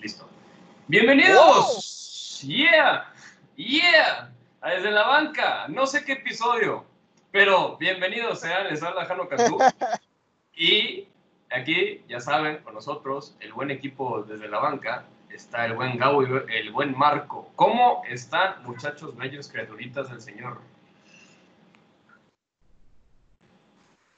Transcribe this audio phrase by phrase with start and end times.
[0.00, 0.26] Listo.
[0.88, 2.40] Bienvenidos.
[2.42, 3.12] Yeah.
[3.56, 4.32] Yeah.
[4.62, 5.68] Desde la banca.
[5.68, 6.86] No sé qué episodio,
[7.30, 8.68] pero bienvenidos sean.
[8.68, 9.58] Les habla Jano Cantú.
[10.52, 11.08] Y
[11.50, 16.22] aquí, ya saben, con nosotros, el buen equipo desde la banca, está el buen Gabo
[16.22, 17.50] y el buen Marco.
[17.56, 20.60] ¿Cómo están, muchachos bellos, criaturitas del Señor?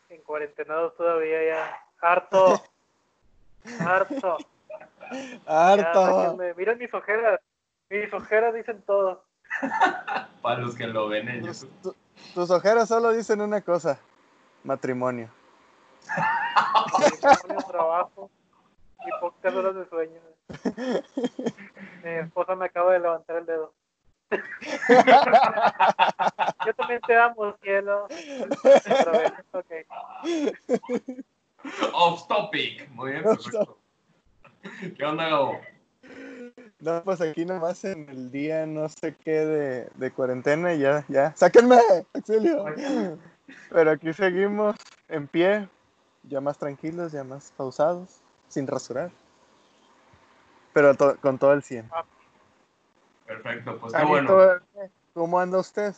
[0.09, 1.81] En cuarentenados todavía ya.
[2.01, 2.61] Harto.
[3.79, 4.39] Harto.
[5.47, 6.39] Harto.
[6.57, 7.41] Miren mis ojeras.
[7.91, 9.25] Mis ojeras dicen todo.
[10.43, 11.83] Para los que lo ven en Tus, YouTube.
[11.83, 11.97] tu-
[12.35, 13.99] tus ojeras solo dicen una cosa:
[14.65, 15.29] matrimonio.
[16.93, 18.31] Matrimonio, trabajo
[19.07, 20.21] y pocas horas de sueño.
[22.03, 23.73] Mi esposa me acaba de levantar el dedo.
[26.65, 28.09] Yo también te amo, cielo.
[28.91, 29.71] Otra vez, ok.
[31.93, 32.89] Off topic.
[32.91, 33.79] Muy bien, perfecto.
[34.97, 35.61] ¿Qué onda, Gabo?
[36.81, 41.05] No, pues aquí nomás en el día no sé qué de, de cuarentena y ya,
[41.09, 41.33] ya.
[41.37, 41.77] ¡Sáquenme!
[42.13, 42.75] ¡Auxilio!
[43.71, 44.77] Pero aquí seguimos
[45.09, 45.69] en pie,
[46.25, 49.11] ya más tranquilos, ya más pausados, sin rasurar.
[50.73, 51.89] Pero to- con todo el 100.
[53.27, 54.41] Perfecto, pues qué bueno.
[55.15, 55.95] ¿Cómo anda usted?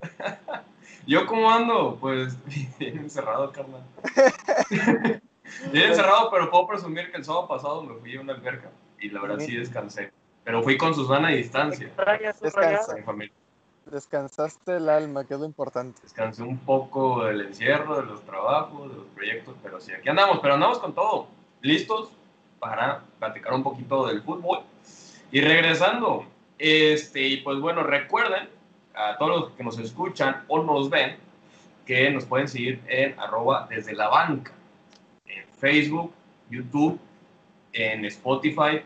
[1.06, 1.98] ¿Yo cómo ando?
[2.00, 2.36] Pues
[2.78, 3.82] bien encerrado, carnal.
[5.72, 9.10] Bien encerrado, pero puedo presumir que el sábado pasado me fui a una alberca y
[9.10, 10.12] la verdad sí descansé.
[10.44, 11.90] Pero fui con Susana a distancia.
[12.40, 12.96] Descansa.
[13.86, 16.00] Descansaste el alma, que es lo importante.
[16.02, 20.38] Descansé un poco del encierro, de los trabajos, de los proyectos, pero sí, aquí andamos,
[20.40, 21.28] pero andamos con todo.
[21.60, 22.10] Listos
[22.58, 24.60] para platicar un poquito del fútbol.
[25.30, 26.24] Y regresando,
[26.58, 28.48] este, y pues bueno, recuerden
[28.94, 31.16] a todos los que nos escuchan o nos ven
[31.84, 34.52] que nos pueden seguir en arroba desde la banca,
[35.58, 36.12] Facebook,
[36.50, 36.98] YouTube,
[37.72, 38.82] en Spotify,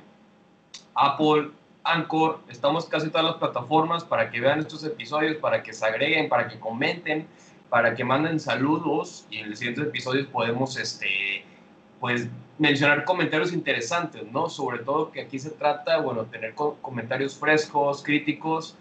[0.94, 1.50] Apple,
[1.84, 6.28] Anchor, estamos casi todas las plataformas para que vean estos episodios, para que se agreguen,
[6.28, 7.26] para que comenten,
[7.70, 11.44] para que manden saludos y en los siguientes episodios podemos, este,
[12.00, 12.28] pues,
[12.58, 14.48] mencionar comentarios interesantes, ¿no?
[14.48, 18.74] Sobre todo que aquí se trata, bueno, tener co- comentarios frescos, críticos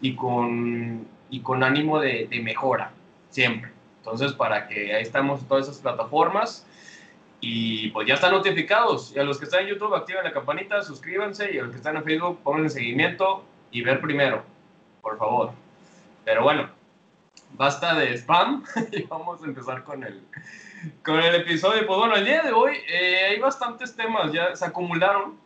[0.00, 2.92] y con, y con ánimo de, de mejora,
[3.30, 3.72] siempre.
[3.98, 6.66] Entonces, para que ahí estamos en todas esas plataformas.
[7.46, 9.12] Y pues ya están notificados.
[9.14, 11.54] Y a los que están en YouTube, activen la campanita, suscríbanse.
[11.54, 14.42] Y a los que están en Facebook, pongan seguimiento y ver primero,
[15.02, 15.52] por favor.
[16.24, 16.70] Pero bueno,
[17.52, 20.22] basta de spam y vamos a empezar con el,
[21.04, 21.86] con el episodio.
[21.86, 25.38] Pues bueno, el día de hoy eh, hay bastantes temas, ya se acumularon.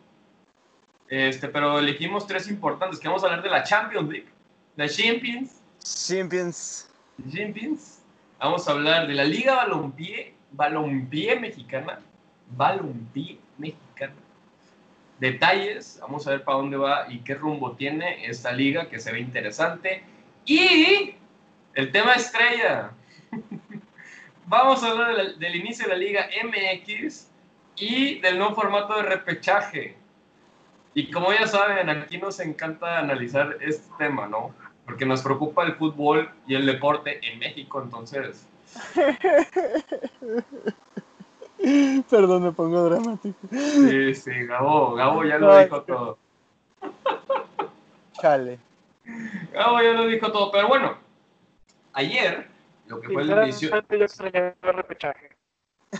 [1.09, 4.29] Este, pero elegimos tres importantes, que vamos a hablar de la Champions League,
[4.77, 6.89] la Champions, Champions.
[7.29, 7.99] Champions.
[8.39, 11.99] Vamos a hablar de la Liga Balompié, Balompié Mexicana,
[12.55, 14.13] Balompié Mexicana.
[15.19, 19.11] Detalles, vamos a ver para dónde va y qué rumbo tiene esta liga que se
[19.11, 20.03] ve interesante.
[20.45, 21.15] Y
[21.73, 22.91] el tema estrella.
[24.45, 27.29] Vamos a hablar de la- del inicio de la Liga MX
[27.75, 29.95] y del nuevo formato de repechaje.
[30.95, 34.55] Y como ya saben, aquí nos encanta analizar este tema, ¿no?
[34.85, 38.48] Porque nos preocupa el fútbol y el deporte en México, entonces
[42.09, 43.37] Perdón, me pongo dramático.
[43.51, 46.17] Sí, sí, Gabo, Gabo ya lo dijo todo.
[48.21, 48.59] Chale.
[49.53, 50.97] Gabo ya lo dijo todo, pero bueno,
[51.93, 52.47] ayer,
[52.87, 55.29] lo que fue el inicio, Sinceramente, yo extrañaba el repechaje.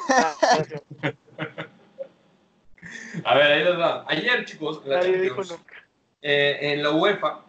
[0.10, 0.36] Ah,
[3.26, 4.06] a ver, ahí les va.
[4.08, 5.58] Ayer, chicos, en la Champions,
[6.22, 7.40] eh, en la UEFA,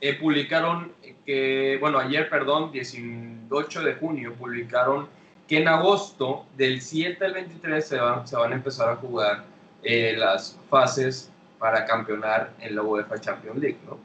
[0.00, 0.92] eh, publicaron
[1.26, 5.08] que, bueno, ayer, perdón, 18 de junio, publicaron
[5.48, 9.44] que en agosto, del 7 al 23, se van, se van a empezar a jugar
[9.82, 13.98] eh, las fases para campeonar en la UEFA Champions League, ¿no?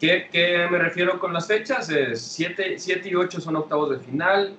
[0.00, 1.88] ¿Qué, qué me refiero con las fechas?
[1.88, 4.56] Es 7, 7 y 8 son octavos de final,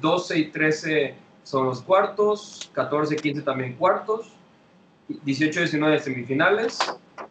[0.00, 1.14] 12 y 13
[1.44, 4.32] son los cuartos, 14 y 15 también cuartos,
[5.08, 6.78] 18 y 19 semifinales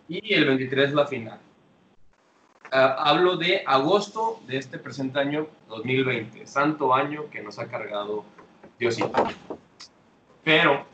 [0.07, 1.39] y el 23 la final.
[2.71, 8.25] Ah, hablo de agosto de este presente año 2020, santo año que nos ha cargado
[8.77, 9.11] Diosito.
[10.43, 10.85] Pero,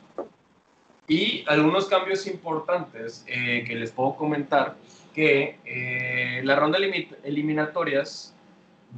[1.08, 4.76] y algunos cambios importantes eh, que les puedo comentar,
[5.14, 8.34] que eh, la ronda elimi- eliminatorias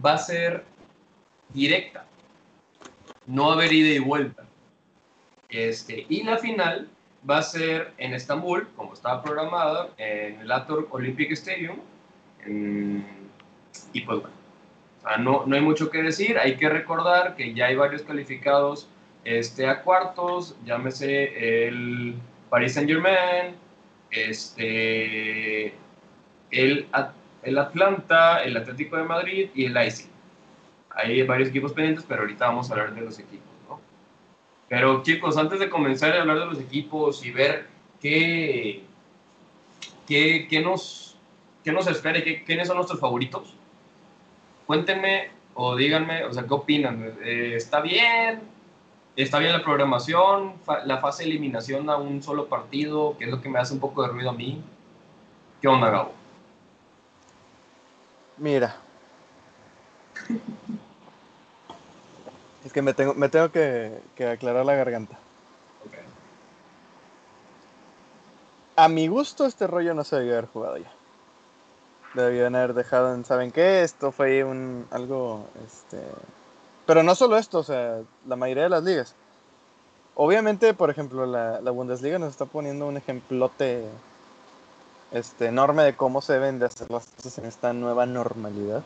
[0.06, 0.64] va a ser
[1.54, 2.06] directa,
[3.26, 4.44] no haber ida y vuelta.
[5.50, 6.90] Este, y la final
[7.28, 11.78] va a ser en Estambul, como estaba programada, en el Ator Olympic Stadium.
[12.46, 13.06] En-
[13.94, 14.36] y pues bueno,
[15.20, 16.38] no, no hay mucho que decir.
[16.38, 18.88] Hay que recordar que ya hay varios calificados
[19.24, 22.16] este, a cuartos, llámese el
[22.50, 23.56] Paris Saint Germain,
[24.12, 25.74] este,
[26.52, 26.88] el,
[27.44, 30.08] el Atlanta, el Atlético de Madrid y el Leipzig.
[30.92, 33.82] Hay varios equipos pendientes, pero ahorita vamos a hablar de los equipos, ¿no?
[34.70, 37.68] Pero chicos, antes de comenzar a hablar de los equipos y ver
[38.02, 38.84] qué,
[40.08, 41.05] qué, qué nos,
[41.66, 43.54] qué nos espera y qué, quiénes son nuestros favoritos,
[44.66, 47.18] cuéntenme o díganme, o sea, ¿qué opinan?
[47.24, 48.42] Eh, ¿Está bien?
[49.16, 50.54] ¿Está bien la programación?
[50.86, 53.16] ¿La fase de eliminación a un solo partido?
[53.18, 54.62] ¿Qué es lo que me hace un poco de ruido a mí?
[55.62, 56.14] ¿Qué onda, Gabo?
[58.38, 58.76] Mira.
[62.66, 64.02] es que me tengo, me tengo que,
[64.32, 65.18] aclarar la garganta.
[68.76, 70.92] A mi gusto este rollo no se debió haber jugado ya.
[72.16, 73.84] Debían haber dejado en, ¿saben qué?
[73.84, 76.02] Esto fue un algo, este...
[76.86, 79.16] Pero no solo esto, o sea, la mayoría de las ligas.
[80.16, 83.86] Obviamente, por ejemplo, la, la Bundesliga nos está poniendo un ejemplote
[85.12, 88.84] este, enorme de cómo se deben de hacer las cosas en esta nueva normalidad.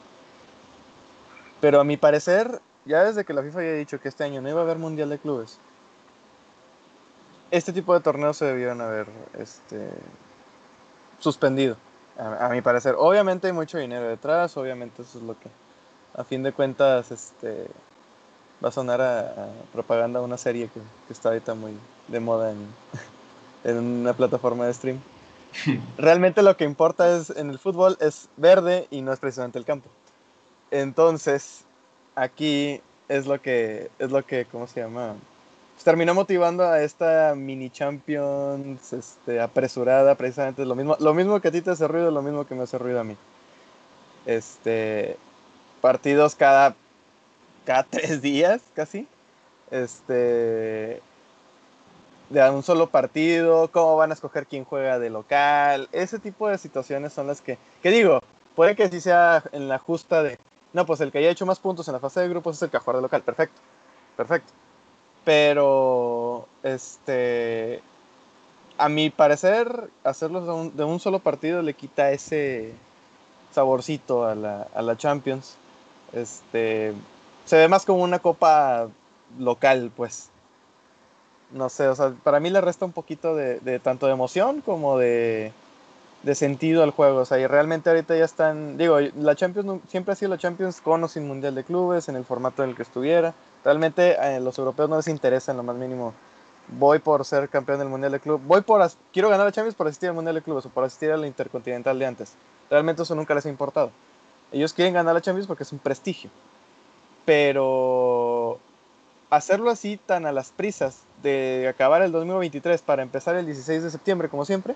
[1.61, 4.49] Pero a mi parecer, ya desde que la FIFA había dicho que este año no
[4.49, 5.59] iba a haber Mundial de Clubes,
[7.51, 9.89] este tipo de torneos se debieron haber este,
[11.19, 11.77] suspendido,
[12.19, 12.95] a, mi parecer.
[12.97, 15.49] Obviamente hay mucho dinero detrás, obviamente eso es lo que,
[16.15, 17.67] a fin de cuentas, este,
[18.63, 20.79] va a sonar a, propaganda una serie que,
[21.11, 21.73] está ahorita muy
[22.07, 22.67] de moda en,
[23.63, 24.99] en una plataforma de stream.
[25.97, 29.65] Realmente lo que importa es en el fútbol es verde y no es precisamente el
[29.65, 29.89] campo.
[30.71, 31.63] Entonces,
[32.15, 35.15] aquí es lo que, es lo que, ¿cómo se llama?
[35.79, 41.47] Pues terminó motivando a esta mini Champions este, apresurada, precisamente lo mismo, lo mismo que
[41.47, 43.15] a ti te hace ruido, lo mismo que me hace ruido a mí.
[44.25, 45.15] Este,
[45.79, 46.75] partidos cada,
[47.63, 49.07] cada tres días, casi.
[49.71, 51.01] Este,
[52.29, 56.57] de un solo partido, cómo van a escoger quién juega de local, ese tipo de
[56.57, 58.19] situaciones son las que, que digo,
[58.53, 60.39] puede que sí sea en la justa de,
[60.73, 62.69] no, pues el que haya hecho más puntos en la fase de grupos es el
[62.69, 63.61] que juega de local, perfecto,
[64.17, 64.51] perfecto.
[65.29, 67.83] Pero, este,
[68.79, 72.73] a mi parecer, hacerlo de un, de solo partido le quita ese
[73.51, 75.55] saborcito a la, a la Champions.
[76.13, 76.95] Este,
[77.45, 78.87] se ve más como una copa
[79.37, 80.31] local, pues
[81.51, 84.97] no sé, o sea, para mí le resta un poquito de, tanto de emoción como
[84.97, 85.53] de,
[86.33, 87.19] sentido al juego.
[87.19, 90.81] O sea, y realmente ahorita ya están, digo, la Champions siempre ha sido la Champions
[90.81, 93.35] con o sin Mundial de Clubes, en el formato en el que estuviera.
[93.63, 96.13] Realmente eh, los europeos no les interesa en lo más mínimo.
[96.67, 99.87] Voy por ser campeón del Mundial de Clubes, voy por, quiero ganar la Champions por
[99.87, 102.33] asistir al Mundial de Clubes o por asistir al Intercontinental de antes.
[102.69, 103.91] Realmente eso nunca les ha importado.
[104.51, 106.29] Ellos quieren ganar la Champions porque es un prestigio.
[107.25, 108.59] Pero
[109.29, 113.91] hacerlo así tan a las prisas de acabar el 2023 para empezar el 16 de
[113.91, 114.75] septiembre, como siempre,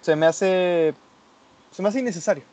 [0.00, 0.94] se me hace,
[1.70, 2.44] se me hace innecesario.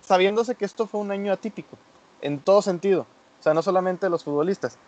[0.00, 1.76] Sabiéndose que esto fue un año atípico,
[2.20, 3.06] en todo sentido.
[3.44, 4.78] Sea, no solamente los futbolistas.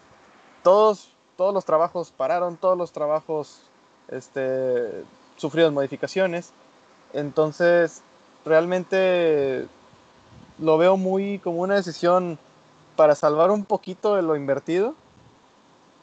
[0.62, 3.60] Todos, todos los trabajos pararon, todos los trabajos
[4.08, 5.04] este,
[5.36, 6.54] sufrieron modificaciones.
[7.12, 8.00] Entonces,
[8.46, 9.66] realmente
[10.58, 12.38] lo veo muy como una decisión
[12.96, 14.94] para salvar un poquito de lo invertido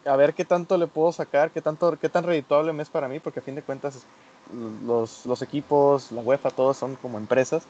[0.05, 3.07] a ver qué tanto le puedo sacar, qué, tanto, qué tan redituable me es para
[3.07, 4.03] mí, porque a fin de cuentas
[4.85, 7.63] los, los equipos, la UEFA, todos son como empresas.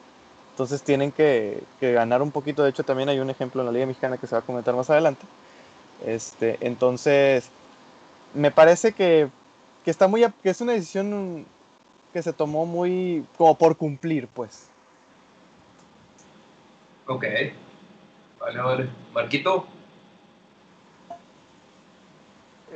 [0.54, 2.62] Entonces tienen que, que, ganar un poquito.
[2.62, 4.72] De hecho, también hay un ejemplo en la Liga Mexicana que se va a comentar
[4.76, 5.26] más adelante.
[6.06, 7.50] Este, entonces,
[8.34, 9.28] me parece que,
[9.84, 11.44] que está muy, que es una decisión
[12.12, 14.70] que se tomó muy como por cumplir, pues.
[17.08, 17.24] Ok.
[18.38, 18.88] Vale, vale.
[19.12, 19.66] Marquito.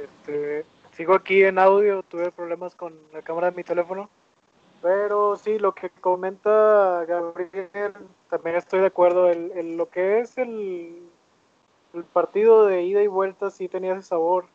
[0.03, 0.67] Este,
[0.97, 4.11] sigo aquí en audio, tuve problemas con la cámara de mi teléfono.
[4.81, 7.93] Pero sí, lo que comenta Gabriel,
[8.31, 9.31] también estoy de acuerdo.
[9.31, 11.09] En lo que es el,
[11.95, 14.47] el partido de ida y vuelta sí tenía ese sabor.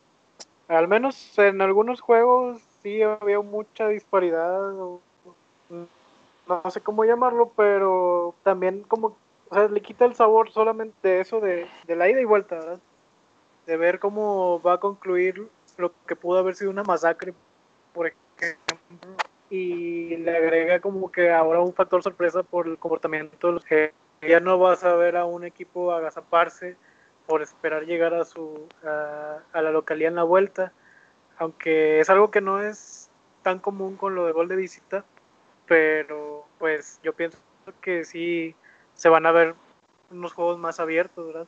[0.68, 4.72] Al menos en algunos juegos sí había mucha disparidad.
[5.68, 9.16] no sé cómo llamarlo, pero también como,
[9.50, 12.78] o sea, le quita el sabor solamente de eso de, de la ida y vuelta.
[13.66, 17.34] De ver cómo va a concluir lo que pudo haber sido una masacre,
[17.92, 18.76] por ejemplo,
[19.50, 23.92] y le agrega como que ahora un factor sorpresa por el comportamiento de los que
[24.22, 26.76] ya no vas a ver a un equipo agazaparse
[27.26, 30.72] por esperar llegar a su a, la localidad en la vuelta,
[31.38, 33.10] aunque es algo que no es
[33.42, 35.04] tan común con lo de gol de visita,
[35.66, 37.38] pero pues yo pienso
[37.80, 38.54] que sí
[38.94, 39.54] se van a ver
[40.10, 41.46] unos juegos más abiertos, ¿verdad?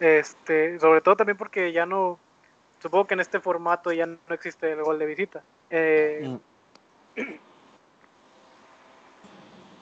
[0.00, 2.18] Este, sobre todo también porque ya no
[2.78, 5.42] supongo que en este formato ya no existe el gol de visita.
[5.70, 6.38] Eh, Mm.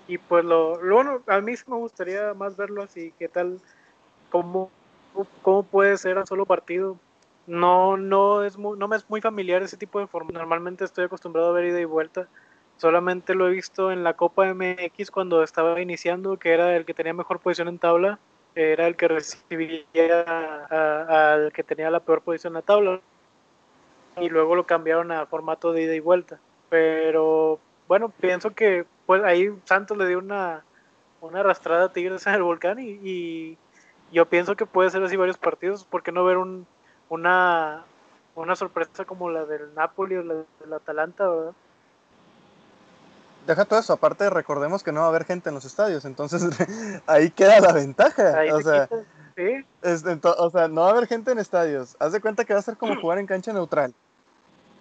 [0.09, 3.61] Y pues lo, bueno, a mí sí me gustaría más verlo así, qué tal,
[4.31, 4.71] cómo,
[5.43, 6.97] cómo puede ser a solo partido.
[7.47, 10.31] No, no es muy, no me es muy familiar ese tipo de forma.
[10.33, 12.28] Normalmente estoy acostumbrado a ver ida y vuelta.
[12.76, 16.95] Solamente lo he visto en la Copa MX cuando estaba iniciando, que era el que
[16.95, 18.19] tenía mejor posición en tabla,
[18.55, 19.85] era el que recibía
[20.71, 23.00] al que tenía la peor posición en la tabla.
[24.19, 26.38] Y luego lo cambiaron a formato de ida y vuelta.
[26.69, 27.59] Pero
[27.89, 30.65] bueno, pienso que pues ahí Santos le dio una,
[31.21, 33.59] una arrastrada a Tigres en el volcán y, y
[34.13, 35.85] yo pienso que puede ser así varios partidos.
[35.85, 36.67] ¿Por qué no ver un,
[37.09, 37.85] una,
[38.35, 41.53] una sorpresa como la del Napoli o la del Atalanta, verdad?
[43.47, 46.43] Deja todo eso, aparte recordemos que no va a haber gente en los estadios, entonces
[47.07, 48.41] ahí queda la ventaja.
[48.41, 49.05] Ahí o, te sea, quitas,
[49.37, 51.97] sí, es- ento- o sea, no va a haber gente en estadios.
[52.01, 53.95] Haz de cuenta que va a ser como jugar en cancha neutral.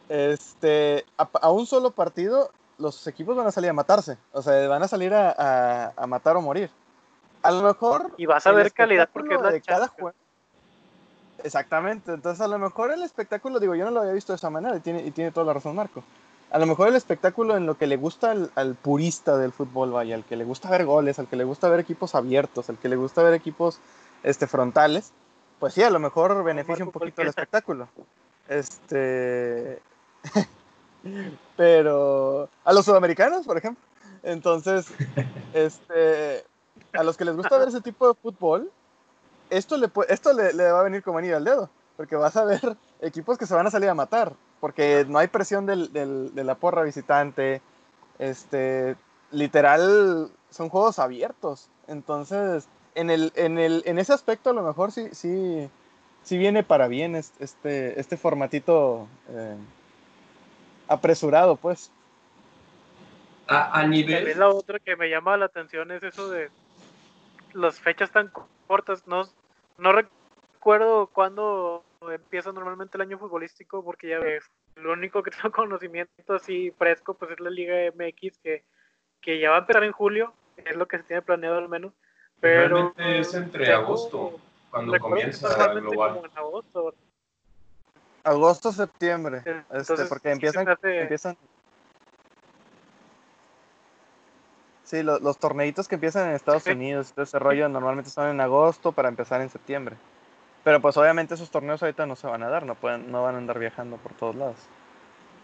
[0.10, 4.18] Este, a, a un solo partido, los equipos van a salir a matarse.
[4.32, 6.70] O sea, van a salir a, a- a matar o morir.
[7.42, 8.12] A lo mejor.
[8.18, 10.14] y vas a ver calidad porque es la de cada juego.
[11.44, 14.50] Exactamente, entonces a lo mejor el espectáculo, digo, yo no lo había visto de esa
[14.50, 16.04] manera y tiene, y tiene toda la razón Marco.
[16.50, 19.92] A lo mejor el espectáculo en lo que le gusta al, al purista del fútbol,
[19.92, 22.78] vaya, al que le gusta ver goles, al que le gusta ver equipos abiertos, al
[22.78, 23.80] que le gusta ver equipos
[24.24, 25.12] este, frontales,
[25.60, 27.90] pues sí, a lo mejor beneficia un poquito el espectáculo.
[28.48, 29.82] Este.
[31.58, 32.50] Pero.
[32.64, 33.84] A los sudamericanos, por ejemplo.
[34.24, 34.88] Entonces,
[35.54, 36.44] este.
[36.94, 38.72] A los que les gusta ver ese tipo de fútbol,
[39.50, 41.70] esto le, esto le, le va a venir como anillo al dedo.
[41.98, 44.34] Porque vas a ver equipos que se van a salir a matar.
[44.60, 47.62] Porque no hay presión del, del- de la porra visitante.
[48.20, 48.96] Este.
[49.32, 51.68] Literal, son juegos abiertos.
[51.88, 55.70] Entonces, en, el, en, el, en ese aspecto, a lo mejor sí, sí,
[56.24, 59.56] sí viene para bien es- este, este formatito eh,
[60.88, 61.92] apresurado, pues.
[63.48, 64.16] A, a nivel.
[64.18, 66.50] También la otra que me llama la atención es eso de
[67.54, 68.32] las fechas tan
[68.68, 69.06] cortas.
[69.08, 69.24] No,
[69.78, 74.44] no recuerdo cuándo empieza normalmente el año futbolístico porque ya ves,
[74.76, 78.64] lo único que tengo conocimiento así fresco pues es la Liga MX que,
[79.22, 81.94] que ya va a empezar en julio, es lo que se tiene planeado al menos.
[82.42, 84.40] Pero Realmente es entre tengo- agosto,
[84.72, 86.14] cuando comienza normalmente global.
[86.16, 86.94] como en agosto.
[88.26, 89.44] Agosto, septiembre.
[89.46, 91.38] Entonces, este, porque sí empiezan, hace- empiezan.
[94.84, 96.72] Sí, lo- los torneitos que empiezan en Estados Sí.
[96.72, 99.96] Unidos, todo ese rollo, normalmente son en agosto para empezar en septiembre.
[100.64, 103.36] Pero pues obviamente esos torneos ahorita no se van a dar, no pueden, no van
[103.36, 104.58] a andar viajando por todos lados.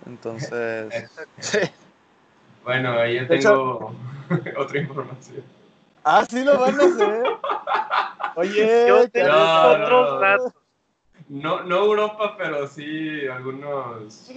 [0.08, 1.60] Entonces, sí.
[2.64, 3.94] Bueno, De tengo
[4.58, 5.44] otra información.
[6.04, 7.24] Ah, sí lo van a hacer.
[8.36, 10.20] Oye, Yo tengo No, otros no, no.
[10.20, 10.54] datos.
[11.32, 14.30] No, no Europa, pero sí algunos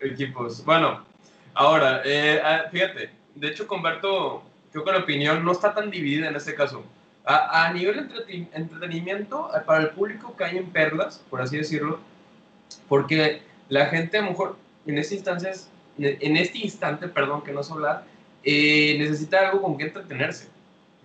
[0.00, 0.64] equipos.
[0.64, 1.04] Bueno,
[1.54, 4.42] ahora, eh, ah, fíjate, de hecho, Converto,
[4.72, 6.82] creo que la opinión no está tan dividida en este caso.
[7.24, 12.00] A, a nivel entreti- entretenimiento, eh, para el público cae en perlas, por así decirlo,
[12.88, 15.52] porque la gente a lo mejor en este instante,
[15.96, 16.36] en
[17.08, 18.04] perdón, que no sé hablar,
[18.42, 20.48] eh, necesita algo con que entretenerse.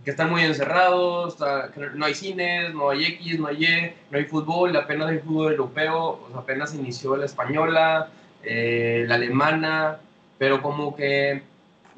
[0.03, 4.17] Que están muy encerrados, está- no hay cines, no hay X, no hay Y, no
[4.17, 8.09] hay fútbol, apenas hay fútbol europeo, sea, apenas inició la española,
[8.43, 9.99] eh, la alemana,
[10.37, 11.43] pero como que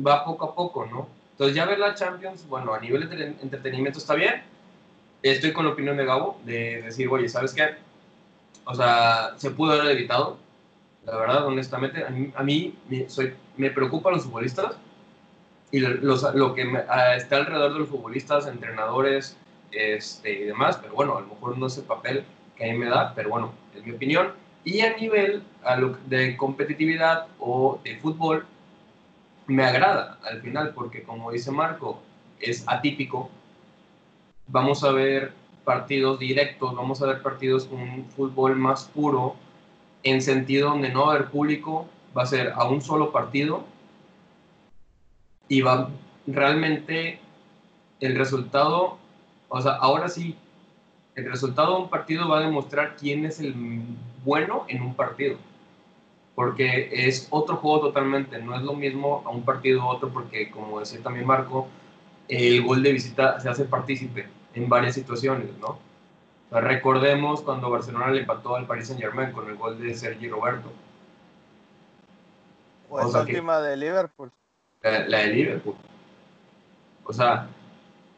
[0.06, 1.08] va poco a poco, ¿no?
[1.34, 4.44] Entonces ya ver la Champions, bueno, a nivel de entre- entretenimiento está bien.
[5.22, 7.76] Estoy con la opinión de Gabo, de decir, oye, ¿sabes qué?
[8.66, 10.38] O sea, se pudo haber evitado,
[11.06, 12.04] la verdad, honestamente.
[12.04, 14.74] A mí, a mí me, soy, me preocupan los futbolistas
[15.72, 19.38] y lo, que ah, está alrededor de los futbolistas, entrenadores
[19.72, 22.26] este, y demás, pero bueno, a lo mejor no es el papel
[22.58, 24.34] que a mí me da, pero bueno, es mi opinión.
[24.66, 25.44] Y a nivel
[26.08, 28.46] de competitividad o de fútbol,
[29.48, 32.02] me agrada al final, porque como dice Marco,
[32.40, 33.30] es atípico.
[34.48, 39.36] Vamos a ver partidos directos, vamos a ver partidos con un fútbol más puro,
[40.04, 43.66] en sentido donde no va a haber público, va a ser a un solo partido
[45.52, 45.90] y va
[46.28, 47.20] realmente
[48.00, 48.98] el resultado,
[49.50, 50.38] o sea, ahora sí,
[51.16, 53.54] el resultado de un partido va a demostrar quién es el
[54.24, 55.36] bueno en un partido.
[56.36, 60.50] Porque es otro juego totalmente, no es lo mismo a un partido u otro, porque
[60.50, 61.68] como decía también Marco,
[62.30, 65.68] el gol de visita se hace partícipe en varias situaciones, ¿no?
[65.68, 65.80] O
[66.50, 70.30] sea, recordemos cuando Barcelona le empató al Paris Saint Germain con el gol de Sergi
[70.30, 70.72] Roberto,
[72.90, 74.32] O O esa que- última de Liverpool.
[74.82, 75.76] La, la de Liverpool.
[77.04, 77.48] O sea,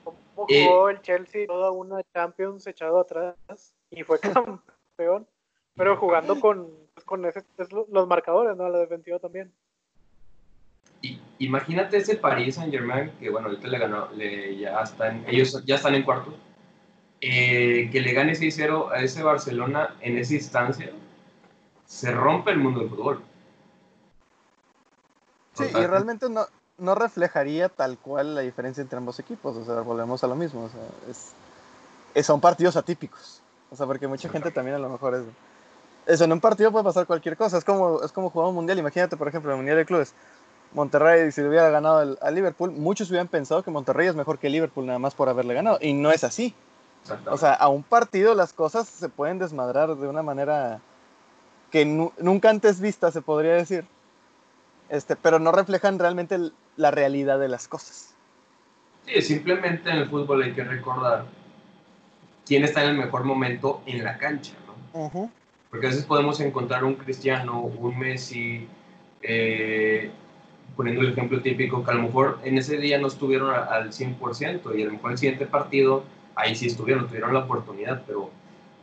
[0.03, 3.35] ¿Cómo Eh, jugó el Chelsea toda una Champions echado atrás
[3.89, 5.27] y fue campeón
[5.75, 6.69] pero jugando con,
[7.05, 7.43] con ese,
[7.91, 8.69] los marcadores, ¿no?
[8.69, 9.51] La defensiva también.
[11.01, 15.63] Y, imagínate ese Paris Saint Germain, que bueno, ahorita le ganó, le, ya están, ellos
[15.65, 16.35] ya están en cuartos,
[17.21, 20.91] eh, que le gane 6-0 a ese Barcelona en esa instancia,
[21.85, 23.21] se rompe el mundo del fútbol.
[25.53, 26.45] Sí, y realmente no,
[26.77, 30.63] no reflejaría tal cual la diferencia entre ambos equipos, o sea, volvemos a lo mismo,
[30.63, 30.81] o sea,
[32.15, 35.23] es, son partidos atípicos, o sea, porque mucha gente también a lo mejor es...
[36.05, 38.77] Eso, en un partido puede pasar cualquier cosa, es como, es como jugar un mundial,
[38.77, 40.13] imagínate, por ejemplo, el mundial de clubes,
[40.73, 44.39] Monterrey, si le hubiera ganado el, a Liverpool, muchos hubieran pensado que Monterrey es mejor
[44.39, 46.55] que Liverpool nada más por haberle ganado, y no es así.
[47.29, 50.79] O sea, a un partido las cosas se pueden desmadrar de una manera
[51.69, 53.85] que nunca antes vista, se podría decir.
[54.93, 56.37] Este, pero no reflejan realmente
[56.77, 58.13] la realidad de las cosas.
[59.07, 61.25] Sí, simplemente en el fútbol hay que recordar
[62.45, 64.53] quién está en el mejor momento en la cancha,
[64.93, 65.31] ¿no?
[65.71, 68.67] Porque a veces podemos encontrar un Cristiano, un Messi,
[69.23, 70.11] eh,
[70.75, 74.77] poniendo el ejemplo típico, que a lo mejor en ese día no estuvieron al 100%
[74.77, 76.03] y a lo mejor el siguiente partido,
[76.35, 78.29] ahí sí estuvieron, tuvieron la oportunidad, pero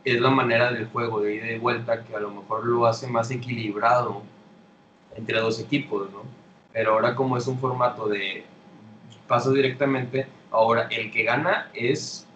[0.03, 3.07] es la manera del juego de ida y vuelta que a lo mejor lo hace
[3.07, 4.23] más equilibrado
[5.15, 6.23] entre dos equipos, ¿no?
[6.73, 8.43] Pero ahora como es un formato de
[9.27, 12.27] paso directamente, ahora el que gana es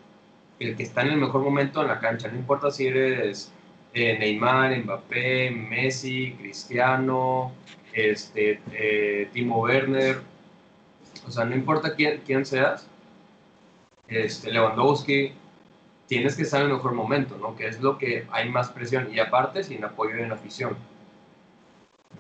[0.60, 3.51] el que está en el mejor momento en la cancha, no importa si eres
[3.94, 7.51] eh, Neymar, Mbappé, Messi, Cristiano,
[7.94, 10.20] este, eh, Timo Werner,
[11.27, 12.88] o sea, no importa quién, quién seas,
[14.08, 15.34] este, Lewandowski,
[16.08, 17.55] tienes que estar en el mejor momento, ¿no?
[17.55, 20.77] Que es lo que hay más presión y aparte sin apoyo de la afición.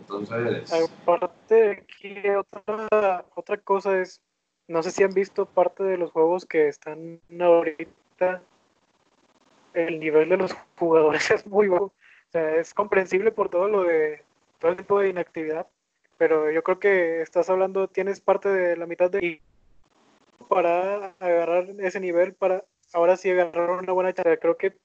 [0.05, 0.71] Entonces...
[0.71, 4.21] Aparte, aquí otra, otra cosa es,
[4.67, 8.41] no sé si han visto parte de los juegos que están ahorita,
[9.73, 11.85] el nivel de los jugadores es muy bajo.
[11.85, 14.23] O sea, es comprensible por todo lo de,
[14.59, 15.67] todo el tipo de inactividad,
[16.17, 19.41] pero yo creo que estás hablando, tienes parte de la mitad de
[20.47, 24.37] para agarrar ese nivel, para ahora sí agarrar una buena charla.
[24.37, 24.77] Creo que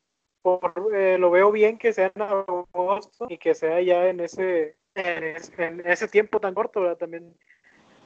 [0.95, 5.83] eh, lo veo bien que sea en agosto y que sea ya en ese en,
[5.87, 7.35] ese tiempo tan corto, también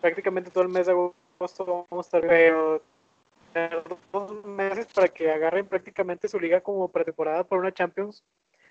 [0.01, 2.83] prácticamente todo el mes de agosto vamos a estar, pero
[4.13, 8.25] dos meses para que agarren prácticamente su liga como pretemporada por una Champions,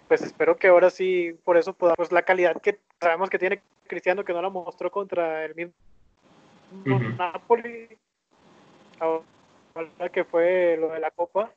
[0.07, 3.61] pues espero que ahora sí, por eso pueda, pues la calidad que sabemos que tiene
[3.87, 5.73] Cristiano, que no la mostró contra el mismo
[7.17, 7.97] Napoli,
[8.99, 11.51] ahora que fue lo de la Copa,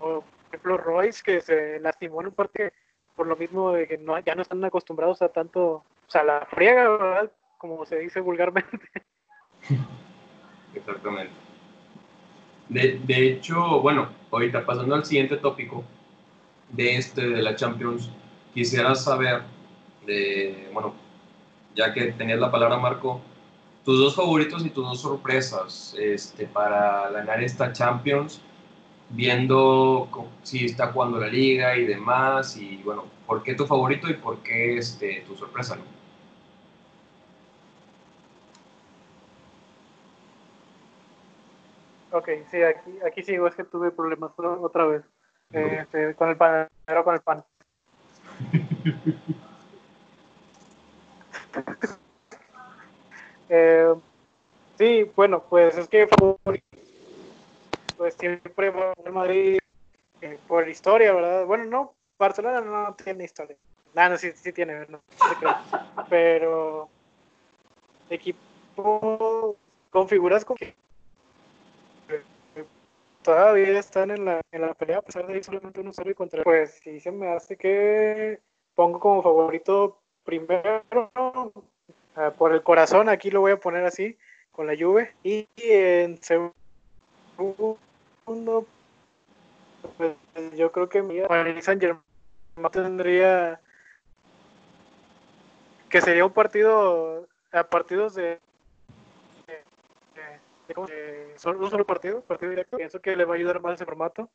[0.00, 2.70] o por ejemplo Royce, que se lastimó en un partido
[3.16, 6.46] por lo mismo de que no, ya no están acostumbrados a tanto, o sea, la
[6.50, 7.32] friega, ¿verdad?
[7.58, 8.88] Como se dice vulgarmente.
[10.74, 11.32] Exactamente.
[12.68, 15.82] De, de hecho, bueno, ahorita pasando al siguiente tópico
[16.70, 18.10] de este, de la Champions,
[18.52, 19.42] quisiera saber,
[20.04, 20.94] de, bueno,
[21.74, 23.20] ya que tenías la palabra Marco,
[23.84, 28.42] tus dos favoritos y tus dos sorpresas este, para ganar esta Champions
[29.10, 30.08] viendo
[30.42, 34.38] si está jugando la liga y demás, y bueno, ¿por qué tu favorito y por
[34.38, 35.76] qué este, tu sorpresa?
[35.76, 35.96] ¿no?
[42.16, 45.02] Ok, sí, aquí, aquí sigo, es que tuve problemas otra vez
[45.50, 47.44] este, con el pan, pero con el pan.
[53.48, 53.94] eh,
[54.78, 56.08] sí, bueno, pues es que
[57.96, 59.58] pues siempre a Madrid
[60.20, 61.46] eh, por historia, ¿verdad?
[61.46, 63.56] Bueno, no, Barcelona no tiene historia.
[63.94, 65.00] No, no, sí, sí tiene, no,
[66.08, 66.88] pero
[68.10, 69.56] equipo
[69.90, 70.74] con figuras con que
[73.22, 76.14] todavía están en la, en la pelea a pesar de ir solamente uno solo y
[76.14, 78.38] contra pues sí se me hace que
[78.74, 81.50] pongo como favorito primero uh,
[82.38, 84.16] por el corazón aquí lo voy a poner así
[84.52, 86.54] con la Juve y en segundo
[89.96, 90.16] pues,
[90.56, 92.02] yo creo que Paris Saint Germain
[92.72, 93.60] tendría
[95.88, 98.40] que sería un partido a partidos de,
[101.36, 102.76] solo, un solo partido, partido directo.
[102.76, 104.28] Pienso que le va a ayudar más ese formato.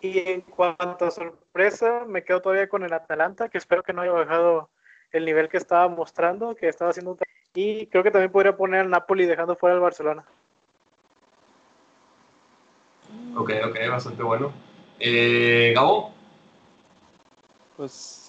[0.00, 4.02] Y en cuanto a sorpresa, me quedo todavía con el Atalanta, que espero que no
[4.02, 4.68] haya bajado
[5.12, 7.16] el nivel que estaba mostrando, que estaba haciendo.
[7.54, 10.26] Y creo que también podría poner al Napoli dejando fuera al Barcelona.
[13.36, 14.52] Ok, ok, bastante bueno.
[15.00, 16.12] Eh, Gabo.
[17.76, 18.26] Pues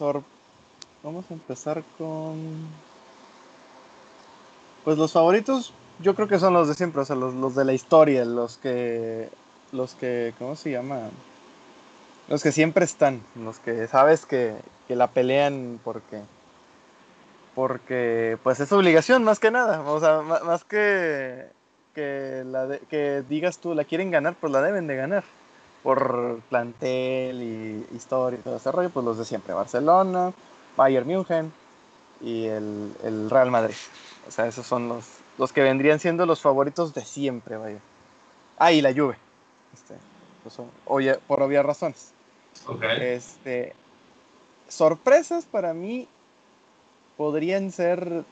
[1.04, 2.68] vamos a empezar con...
[4.84, 7.66] Pues los favoritos yo creo que son los de siempre, o sea, los, los de
[7.66, 9.30] la historia, los que...
[9.72, 10.34] Los que...
[10.40, 11.10] ¿Cómo se llama?
[12.28, 14.56] Los que siempre están, los que sabes que,
[14.88, 16.22] que la pelean porque
[17.54, 21.46] porque pues es obligación más que nada, o sea, más que
[21.96, 25.24] que, la que digas tú la quieren ganar, pues la deben de ganar
[25.82, 30.34] por plantel y historia y todo ese rollo, pues los de siempre, Barcelona,
[30.76, 31.52] Bayern München
[32.22, 33.76] y el, el Real Madrid.
[34.28, 35.06] O sea, esos son los,
[35.38, 37.80] los que vendrían siendo los favoritos de siempre, vaya.
[38.58, 39.18] Ah, y la Juve.
[39.74, 39.96] Este,
[40.44, 40.56] pues,
[40.86, 42.12] oye, por obvias razones.
[43.00, 43.74] Este,
[44.68, 46.08] sorpresas para mí
[47.18, 48.24] podrían ser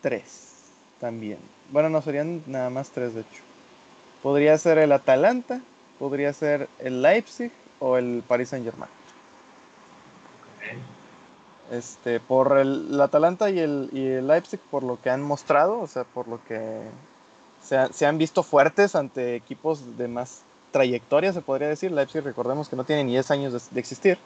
[0.00, 0.54] tres
[0.98, 1.38] también.
[1.70, 3.42] Bueno, no serían nada más tres, de hecho.
[4.22, 5.60] Podría ser el Atalanta,
[5.98, 8.90] podría ser el Leipzig o el Paris Saint Germain.
[11.70, 15.86] Este, por el, Atalanta y el, y el, Leipzig, por lo que han mostrado, o
[15.86, 16.82] sea, por lo que
[17.62, 21.92] se, se, han visto fuertes ante equipos de más trayectoria, se podría decir.
[21.92, 24.18] Leipzig, recordemos que no tiene ni 10 años de, existir.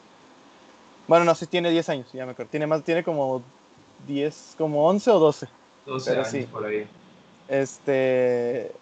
[1.06, 2.50] Bueno, no, sí tiene 10 años, ya me acuerdo.
[2.50, 3.42] Tiene, más, tiene como
[4.06, 5.48] 10, como 11 o 12.
[5.86, 6.42] 12 años sí.
[6.50, 6.88] por ahí.
[7.48, 8.72] Este.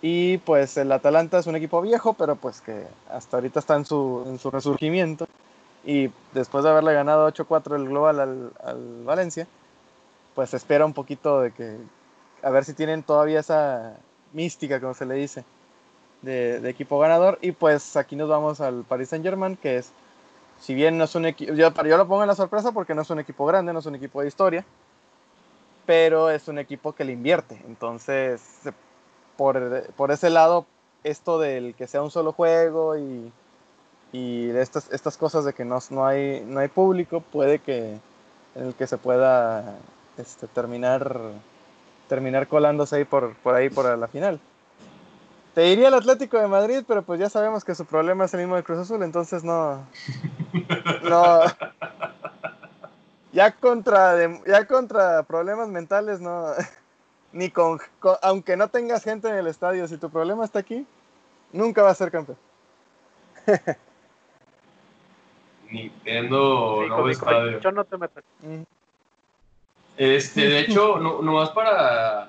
[0.00, 3.84] Y pues el Atalanta es un equipo viejo, pero pues que hasta ahorita está en
[3.84, 5.28] su, en su resurgimiento.
[5.84, 9.46] Y después de haberle ganado 8-4 el global al, al, Valencia,
[10.34, 11.76] pues espera un poquito de que.
[12.42, 13.96] A ver si tienen todavía esa
[14.32, 15.44] mística, como se le dice,
[16.22, 17.38] de, de equipo ganador.
[17.40, 19.92] Y pues aquí nos vamos al Paris Saint Germain, que es.
[20.60, 21.52] Si bien no es un equipo.
[21.54, 23.86] Yo, yo lo pongo en la sorpresa porque no es un equipo grande, no es
[23.86, 24.64] un equipo de historia
[25.86, 27.60] pero es un equipo que le invierte.
[27.66, 28.42] Entonces,
[29.36, 30.66] por, por ese lado,
[31.04, 33.32] esto del que sea un solo juego y,
[34.12, 37.98] y estas, estas cosas de que no, no, hay, no hay público, puede que
[38.54, 39.76] en el que se pueda
[40.18, 41.20] este, terminar,
[42.08, 44.40] terminar colándose ahí por, por ahí por la final.
[45.54, 48.40] Te diría el Atlético de Madrid, pero pues ya sabemos que su problema es el
[48.40, 49.86] mismo de Cruz Azul, entonces no.
[51.08, 51.40] No,
[53.32, 54.14] ya contra,
[54.46, 56.52] ya contra problemas mentales, no.
[57.32, 57.78] Ni con,
[58.20, 60.86] Aunque no tengas gente en el estadio, si tu problema está aquí,
[61.50, 62.36] nunca vas a ser campeón.
[65.70, 67.58] Ni teniendo nuevo estadio.
[67.58, 68.20] Yo no te meto.
[69.96, 72.28] Este, de hecho, no, no más para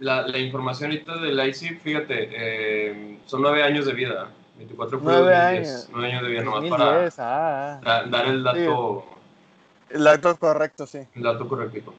[0.00, 4.30] la, la, información ahorita del IC, fíjate, eh, son nueve años de vida.
[4.58, 5.88] 24 nueve años.
[5.92, 8.04] Nueve años de vida, nomás para ah.
[8.08, 9.04] dar el dato.
[9.92, 11.00] El dato correcto, sí.
[11.14, 11.94] El dato correcto.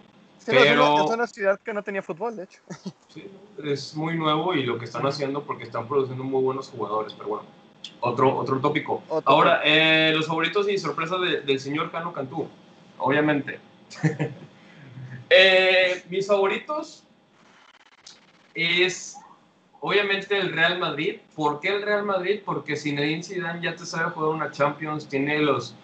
[0.45, 1.05] Pero...
[1.05, 2.59] Es una ciudad que no tenía fútbol, de hecho.
[3.13, 3.29] Sí,
[3.63, 7.29] es muy nuevo y lo que están haciendo porque están produciendo muy buenos jugadores, pero
[7.29, 7.45] bueno,
[7.99, 9.03] otro, otro tópico.
[9.25, 12.47] Ahora, eh, los favoritos y sorpresas del señor Cano Cantú,
[12.97, 13.59] obviamente.
[15.29, 17.03] eh, mis favoritos
[18.55, 19.15] es
[19.79, 21.19] obviamente el Real Madrid.
[21.35, 22.41] ¿Por qué el Real Madrid?
[22.43, 25.75] Porque Zinedine Zidane ya te sabe jugar una Champions, tiene los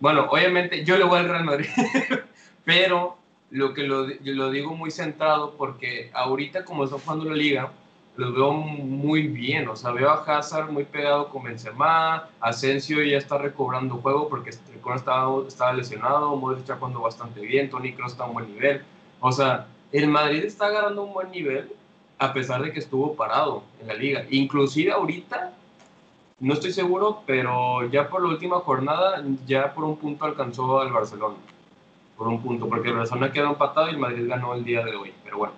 [0.00, 1.68] bueno, obviamente yo le voy al Real Madrid,
[2.64, 3.16] pero
[3.50, 7.72] lo que lo, digo muy centrado porque ahorita como está jugando la liga,
[8.16, 13.18] lo veo muy bien, o sea, veo a Hazard muy pegado con Benzema, Asensio ya
[13.18, 18.24] está recobrando juego porque estaba, estaba lesionado, Modric está jugando bastante bien, Toni Kroos está
[18.24, 18.82] a un buen nivel,
[19.20, 21.72] o sea, el Madrid está agarrando un buen nivel
[22.18, 25.52] a pesar de que estuvo parado en la liga, inclusive ahorita
[26.38, 30.92] no estoy seguro, pero ya por la última jornada, ya por un punto alcanzó al
[30.92, 31.36] Barcelona.
[32.16, 34.96] Por un punto, porque el Barcelona quedó empatado y el Madrid ganó el día de
[34.96, 35.12] hoy.
[35.24, 35.54] Pero bueno.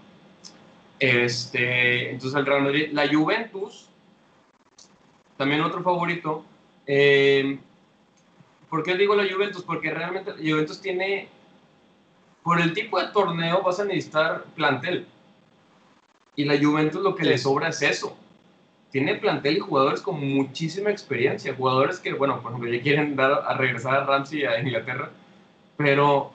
[1.00, 3.88] Este, entonces el Real Madrid, la Juventus,
[5.36, 6.44] también otro favorito.
[6.86, 7.58] Eh,
[8.68, 9.62] ¿Por qué digo la Juventus?
[9.62, 11.28] Porque realmente la Juventus tiene,
[12.42, 15.06] por el tipo de torneo vas a necesitar plantel.
[16.36, 18.16] Y la Juventus lo que le sobra es eso
[18.90, 23.44] tiene plantel y jugadores con muchísima experiencia, jugadores que, bueno, por ejemplo, ya quieren dar
[23.46, 25.10] a regresar a Ramsey a Inglaterra,
[25.76, 26.32] pero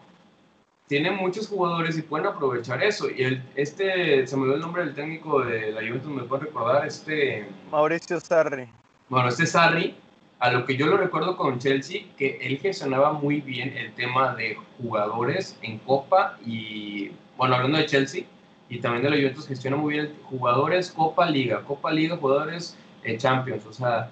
[0.88, 3.10] tiene muchos jugadores y pueden aprovechar eso.
[3.10, 6.44] Y el, este, se me dio el nombre del técnico de la Juventus, me puede
[6.44, 7.48] recordar, este...
[7.72, 8.68] Mauricio Sarri.
[9.10, 9.96] Bueno, este Sarri,
[10.40, 14.36] a lo que yo lo recuerdo con Chelsea, que él gestionaba muy bien el tema
[14.36, 18.26] de jugadores en Copa y, bueno, hablando de Chelsea,
[18.70, 23.18] y también de la Juventus gestiona muy bien jugadores Copa Liga, Copa Liga, jugadores eh,
[23.18, 24.10] Champions, o sea,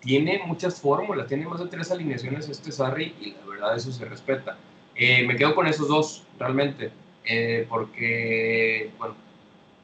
[0.00, 4.04] tiene muchas fórmulas, tiene más de tres alineaciones este Sarri y la verdad eso se
[4.04, 4.56] respeta.
[4.94, 6.90] Eh, me quedo con esos dos, realmente,
[7.24, 9.14] eh, porque, bueno,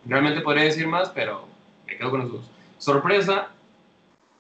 [0.07, 1.47] realmente podría decir más, pero
[1.87, 2.51] me quedo con esos dos.
[2.79, 3.49] Sorpresa,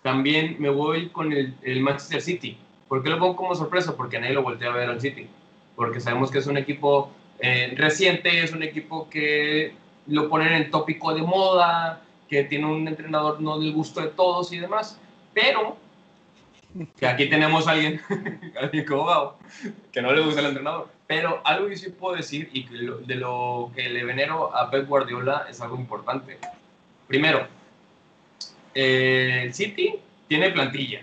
[0.03, 2.57] también me voy con el, el Manchester City.
[2.88, 3.96] ¿Por qué lo pongo como sorpresa?
[3.96, 5.29] Porque nadie lo voltea a ver al City.
[5.77, 7.11] Porque sabemos que es un equipo
[7.44, 9.74] eh, reciente, es un equipo que
[10.07, 14.52] lo ponen en tópico de moda, que tiene un entrenador no del gusto de todos
[14.52, 15.00] y demás,
[15.35, 15.76] pero
[16.96, 18.00] Que aquí tenemos a alguien,
[18.61, 19.37] alguien como
[19.90, 20.88] que no le gusta el entrenador.
[21.09, 24.87] Pero algo que sí puedo decir y que de lo que le venero a Pep
[24.87, 26.38] Guardiola es algo importante.
[27.09, 27.48] Primero,
[28.72, 29.96] eh, el City
[30.28, 31.02] tiene plantilla.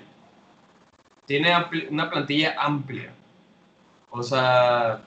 [1.26, 1.54] Tiene
[1.90, 3.12] una plantilla amplia.
[4.10, 5.02] O sea,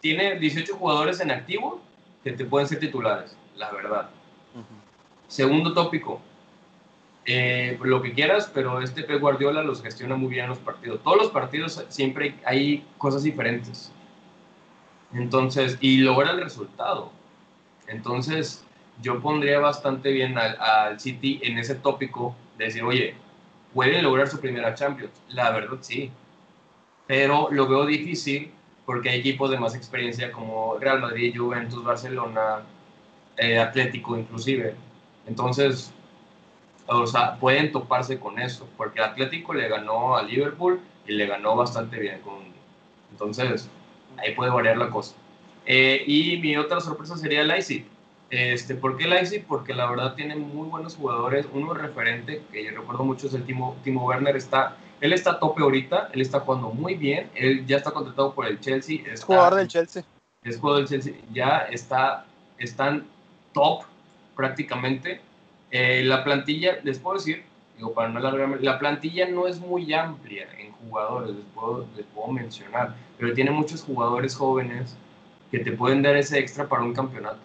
[0.00, 1.80] tiene 18 jugadores en activo
[2.22, 4.10] que te pueden ser titulares, la verdad.
[5.28, 6.20] Segundo tópico,
[7.24, 11.02] eh, lo que quieras, pero este Pep Guardiola los gestiona muy bien los partidos.
[11.02, 13.92] Todos los partidos siempre hay cosas diferentes.
[15.12, 17.10] Entonces, y logra el resultado.
[17.88, 18.64] Entonces,
[19.02, 23.14] yo pondría bastante bien al, al, City en ese tópico de decir, oye,
[23.74, 25.12] pueden lograr su primera Champions.
[25.28, 26.10] La verdad, sí.
[27.06, 28.52] Pero lo veo difícil
[28.86, 32.62] porque hay equipos de más experiencia como Real Madrid, Juventus, Barcelona,
[33.36, 34.74] eh, Atlético inclusive.
[35.26, 35.92] Entonces,
[36.86, 41.56] o sea, pueden toparse con eso, porque Atlético le ganó a Liverpool y le ganó
[41.56, 42.20] bastante bien.
[42.20, 42.44] Con,
[43.10, 43.68] entonces,
[44.18, 45.16] ahí puede variar la cosa.
[45.66, 47.84] Eh, y mi otra sorpresa sería el Leipzig.
[48.30, 49.44] Este, ¿Por qué Leipzig?
[49.46, 51.46] Porque la verdad tiene muy buenos jugadores.
[51.52, 54.36] Uno referente, que yo recuerdo mucho, es el Timo, Timo Werner.
[54.36, 57.30] Está, él está a tope ahorita, él está jugando muy bien.
[57.34, 59.00] Él ya está contratado por el Chelsea.
[59.10, 60.04] es jugador del Chelsea.
[60.42, 61.14] Es jugador del Chelsea.
[61.32, 62.24] Ya está,
[62.58, 63.06] están
[63.52, 63.82] top
[64.34, 65.20] prácticamente.
[65.70, 67.44] Eh, la plantilla, les puedo decir,
[67.76, 72.06] digo, para no alargarme, la plantilla no es muy amplia en jugadores, les puedo, les
[72.06, 74.96] puedo mencionar, pero tiene muchos jugadores jóvenes
[75.50, 77.40] que te pueden dar ese extra para un campeonato.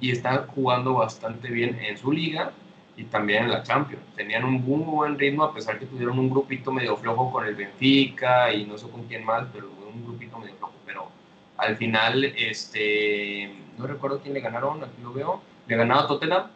[0.00, 2.52] Y están jugando bastante bien en su liga
[2.96, 4.02] y también en la Champions.
[4.14, 7.54] Tenían un muy buen ritmo a pesar que tuvieron un grupito medio flojo con el
[7.54, 10.74] Benfica y no sé con quién más, pero un grupito medio flojo.
[10.84, 11.08] Pero
[11.56, 16.50] al final, este, no recuerdo quién le ganaron, aquí lo veo, le ganaron a Tottenham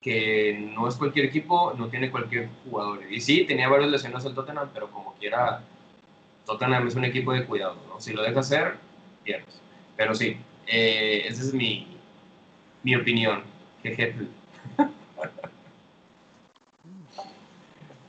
[0.00, 3.00] que no es cualquier equipo, no tiene cualquier jugador.
[3.10, 5.62] Y sí, tenía varios lesionados el Tottenham, pero como quiera,
[6.46, 8.00] Tottenham es un equipo de cuidado, ¿no?
[8.00, 8.76] Si lo deja hacer,
[9.24, 9.60] pierdes.
[9.96, 11.88] Pero sí, eh, esa es mi,
[12.82, 13.42] mi opinión.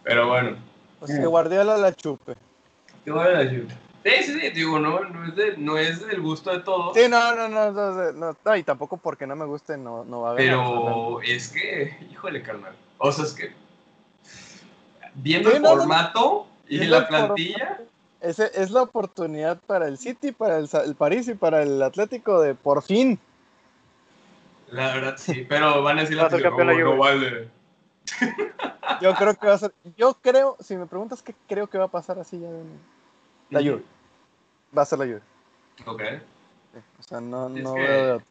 [0.09, 0.57] pero bueno.
[0.99, 2.33] Pues que Guardiola la chupe.
[3.05, 3.73] Que Guardiola la chupe.
[4.03, 6.95] Sí, sí, sí, digo, no, no, es de, no es del gusto de todos.
[6.97, 10.29] Sí, no, no, no, no, no, y tampoco porque no me guste no, no va
[10.29, 10.47] a haber.
[10.47, 12.73] Pero es que, híjole, carnal.
[12.97, 13.51] O sea, es que
[15.13, 17.81] viendo el formato y la plantilla.
[18.19, 22.41] Ese es la oportunidad para el City, para el, el, París y para el Atlético
[22.41, 23.19] de por fin.
[24.71, 27.58] La verdad sí, pero van a decir la no, vale.
[29.01, 31.85] Yo creo que va a ser, yo creo, si me preguntas qué creo que va
[31.85, 32.49] a pasar así ya
[33.49, 33.83] la Juve.
[34.77, 35.21] Va a ser la Juve.
[35.85, 36.01] Ok.
[36.99, 38.21] o sea, no, no veo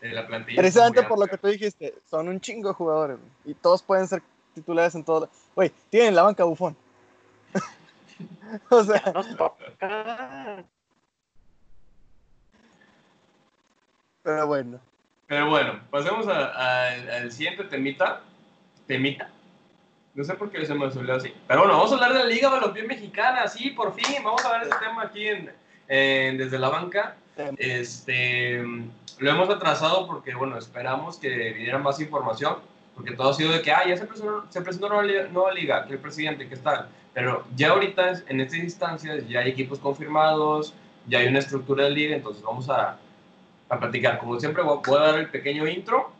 [0.00, 3.82] La plantilla Precisamente por lo que tú dijiste, son un chingo de jugadores y todos
[3.82, 4.22] pueden ser
[4.54, 5.28] titulares en todo.
[5.54, 6.76] Güey, tienen la banca bufón.
[8.70, 9.02] o sea.
[14.22, 14.80] Pero bueno.
[15.26, 18.22] Pero bueno, pasemos al siguiente temita.
[18.88, 19.30] Temita.
[20.14, 21.32] No sé por qué se me olvidó así.
[21.46, 23.46] Pero bueno, vamos a hablar de la Liga Balompié Mexicana.
[23.46, 24.16] Sí, por fin.
[24.24, 27.14] Vamos a ver ese tema aquí en, desde la banca.
[27.56, 28.60] Este,
[29.18, 32.56] lo hemos atrasado porque, bueno, esperamos que viniera más información.
[32.96, 35.86] Porque todo ha sido de que, ah, ya se presentó, se presentó una nueva liga,
[35.86, 36.88] que el presidente, que está.
[37.14, 40.74] Pero ya ahorita, en estas instancias, ya hay equipos confirmados,
[41.06, 42.16] ya hay una estructura de liga.
[42.16, 42.98] Entonces vamos a,
[43.68, 44.18] a platicar.
[44.18, 46.10] Como siempre, voy a dar el pequeño intro.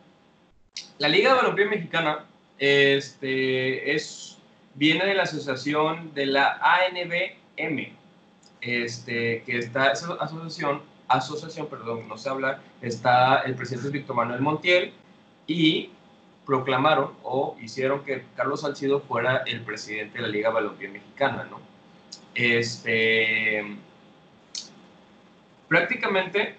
[0.99, 2.25] La Liga Balompié Mexicana
[2.59, 4.37] este, es,
[4.75, 7.93] viene de la asociación de la ANBM,
[8.61, 14.41] este, que está esa asociación, asociación, perdón, no sé hablar, está el presidente Víctor Manuel
[14.41, 14.93] Montiel
[15.47, 15.89] y
[16.45, 21.59] proclamaron o hicieron que Carlos Salcido fuera el presidente de la Liga Balompié Mexicana, ¿no?
[22.35, 23.65] Este,
[25.67, 26.55] prácticamente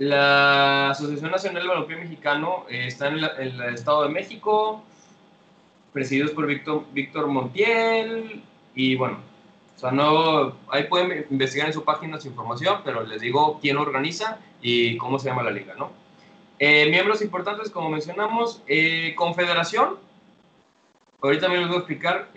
[0.00, 4.82] la Asociación Nacional de Balompié Mexicano eh, está en, el Estado de México,
[5.92, 8.42] presididos por Víctor, Víctor Montiel,
[8.74, 9.18] y bueno,
[9.76, 13.76] o sea, no, ahí pueden investigar en su página su información, pero les digo quién
[13.76, 15.92] organiza y cómo se llama la liga, ¿no?
[16.58, 19.98] Eh, miembros importantes, como mencionamos, eh, Confederación,
[21.20, 22.30] ahorita me les voy a explicar,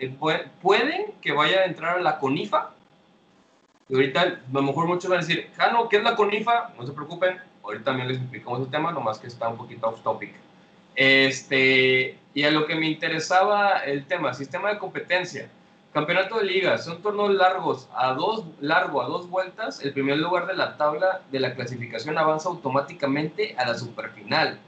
[0.62, 2.72] pueden que vaya a entrar a la CONIFA,
[3.88, 6.74] y ahorita a lo mejor muchos van a decir, Jano, ¿qué es la CONIFA?
[6.78, 10.02] No se preocupen, ahorita también les explicamos el tema, nomás que está un poquito off
[10.02, 10.34] topic.
[10.96, 15.50] Este, y a lo que me interesaba el tema, sistema de competencia.
[15.94, 20.48] Campeonato de ligas, son torneos largos, a dos, largo a dos vueltas, el primer lugar
[20.48, 24.60] de la tabla de la clasificación avanza automáticamente a la superfinal.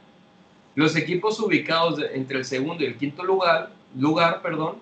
[0.75, 4.77] Los equipos ubicados entre el segundo y el quinto lugar, lugar perdón,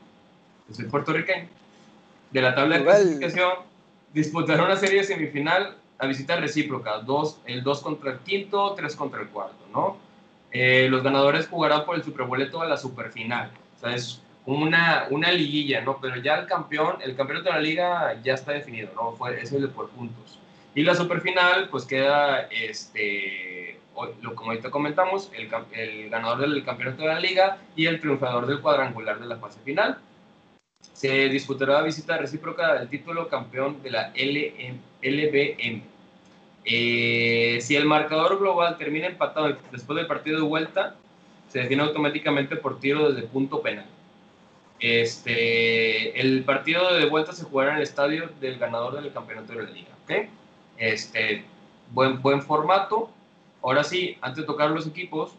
[0.68, 1.48] que soy puertorriqueño,
[2.32, 3.52] de la tabla de clasificación,
[4.14, 8.96] disputará una serie de semifinal a visita recíproca, dos, el 2 contra el quinto, 3
[8.96, 9.98] contra el cuarto, ¿no?
[10.52, 15.32] Eh, los ganadores jugarán por el superboleto a la superfinal, o sea, es una, una
[15.32, 16.00] liguilla, ¿no?
[16.02, 19.14] Pero ya el campeón, el campeonato de la liga ya está definido, ¿no?
[19.14, 20.38] Fue, es de por puntos.
[20.76, 23.80] Y la superfinal, pues queda, este,
[24.22, 25.50] lo, como ahorita comentamos, el,
[26.10, 30.00] ganador del campeonato de la liga y el triunfador del cuadrangular de la fase final.
[30.94, 35.84] Se disputará visita recíproca del título campeón de la LM LBM.
[36.66, 40.96] Eh, si el marcador global termina empatado después del partido de vuelta,
[41.50, 43.86] se define automáticamente por tiro desde punto penal.
[44.80, 49.64] Este, el partido de vuelta se jugará en el estadio del ganador del campeonato de
[49.64, 49.90] la liga.
[50.04, 50.30] ¿ok?
[50.78, 51.46] Este,
[51.92, 53.12] buen, buen formato.
[53.62, 55.32] Ahora sí, antes de tocar los equipos,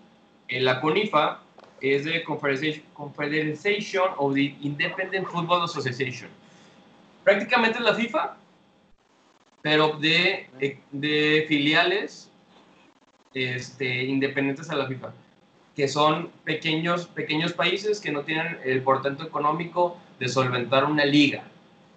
[0.48, 1.40] eh, la CONIFA
[1.80, 6.30] es de Confederation, Confederation of the Independent Football Association.
[7.22, 8.36] Prácticamente es la FIFA,
[9.64, 12.30] pero de, de, de filiales
[13.32, 15.14] este, independientes a la FIFA,
[15.74, 21.44] que son pequeños, pequeños países que no tienen el portento económico de solventar una liga,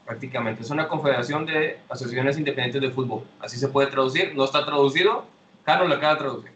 [0.06, 0.62] prácticamente.
[0.62, 3.25] Es una confederación de asociaciones independientes de fútbol.
[3.41, 4.34] Así se puede traducir.
[4.34, 5.25] No está traducido.
[5.65, 6.51] Carlos lo acaba de traducir.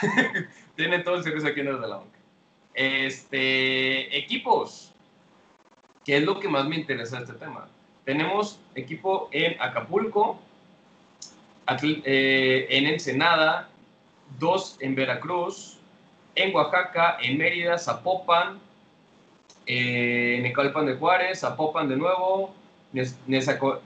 [0.76, 2.18] Tiene todo el servicio aquí en el de la banca.
[2.74, 4.92] Este, equipos.
[6.04, 7.66] ¿Qué es lo que más me interesa de este tema?
[8.04, 10.38] Tenemos equipo en Acapulco,
[12.04, 13.68] eh, en Ensenada,
[14.38, 15.78] dos en Veracruz,
[16.34, 18.58] en Oaxaca, en Mérida, Zapopan,
[19.66, 22.54] eh, Necalpan de Juárez, Zapopan de nuevo,
[22.92, 23.80] Nez- Nezaco-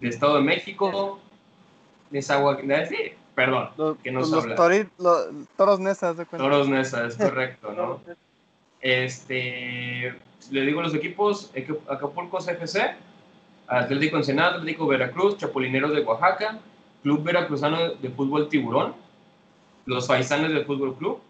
[0.00, 1.20] de Estado de México,
[2.10, 4.56] Nezahualcóyotl, sí, perdón, Los, que nos los habla.
[4.56, 6.44] tori- los toros nesas de cuenta.
[6.44, 8.00] Toros Neza, es correcto, ¿no?
[8.80, 10.14] Este,
[10.50, 12.94] le digo los equipos, Equ- Acapulco CFC,
[13.66, 16.58] Atlético Ensenada, Atlético Veracruz, Chapulineros de Oaxaca,
[17.02, 18.94] Club Veracruzano de Fútbol Tiburón,
[19.86, 21.20] los Faisanes del Fútbol Club,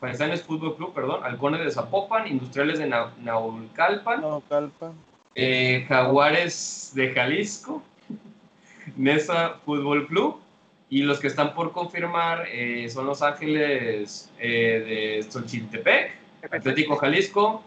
[0.00, 4.20] Faisanes Fútbol Club, perdón, Halcones de Zapopan, Industriales de Na- Naucalpan,
[5.34, 7.82] eh, Jaguares de Jalisco,
[8.96, 10.40] Nesa Fútbol Club
[10.90, 16.12] y los que están por confirmar eh, son Los Ángeles eh, de Xochitepec,
[16.50, 17.62] Atlético Jalisco,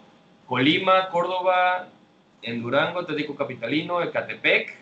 [0.47, 1.88] Colima, Córdoba,
[2.41, 4.75] en Durango, Atlético Capitalino, Ecatepec,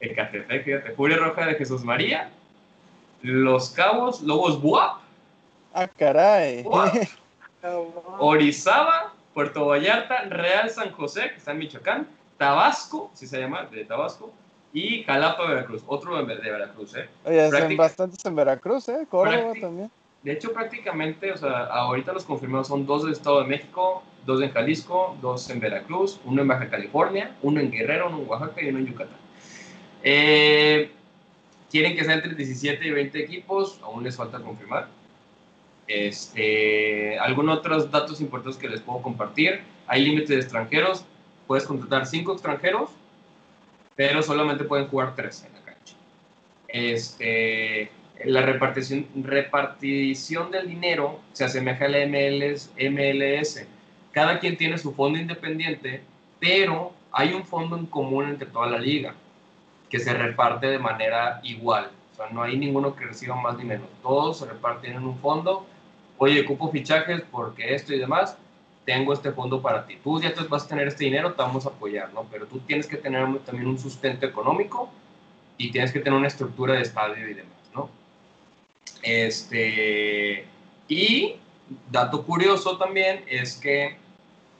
[0.00, 2.30] Ecatepec, fíjate, Furia Roja de Jesús María,
[3.22, 5.00] Los Cabos, Lobos Buap,
[5.72, 6.62] Ah, caray.
[6.62, 6.92] Buap,
[8.18, 13.84] Orizaba, Puerto Vallarta, Real San José, que está en Michoacán, Tabasco, si se llama, de
[13.84, 14.32] Tabasco,
[14.72, 17.08] y Jalapa, Veracruz, otro de, de Veracruz, ¿eh?
[17.24, 19.06] Oye, práctica- bastantes en Veracruz, ¿eh?
[19.08, 19.90] Córdoba también.
[20.22, 24.42] De hecho, prácticamente, o sea, ahorita los confirmados son dos del Estado de México, dos
[24.42, 28.62] en Jalisco, dos en Veracruz, uno en Baja California, uno en Guerrero, uno en Oaxaca
[28.62, 29.16] y uno en Yucatán.
[30.02, 30.90] Eh,
[31.70, 34.88] quieren que sean entre 17 y 20 equipos, aún les falta confirmar.
[35.86, 39.60] Este, algunos otros datos importantes que les puedo compartir.
[39.86, 41.04] Hay límites de extranjeros.
[41.46, 42.90] Puedes contratar 5 extranjeros,
[43.94, 45.94] pero solamente pueden jugar 3 en la cancha.
[46.68, 47.90] Este,
[48.24, 53.66] la repartición, repartición del dinero se asemeja a la MLS, MLS.
[54.16, 56.00] Cada quien tiene su fondo independiente,
[56.40, 59.14] pero hay un fondo en común entre toda la liga
[59.90, 61.90] que se reparte de manera igual.
[62.14, 63.86] O sea, no hay ninguno que reciba más ni menos.
[64.02, 65.66] Todos se reparten en un fondo.
[66.16, 68.38] Oye, ocupo fichajes porque esto y demás.
[68.86, 69.98] Tengo este fondo para ti.
[70.02, 72.24] Tú ya te vas a tener este dinero, te vamos a apoyar, ¿no?
[72.32, 74.88] Pero tú tienes que tener también un sustento económico
[75.58, 77.90] y tienes que tener una estructura de estadio y demás, ¿no?
[79.02, 80.46] Este,
[80.88, 81.34] y
[81.90, 84.05] dato curioso también es que,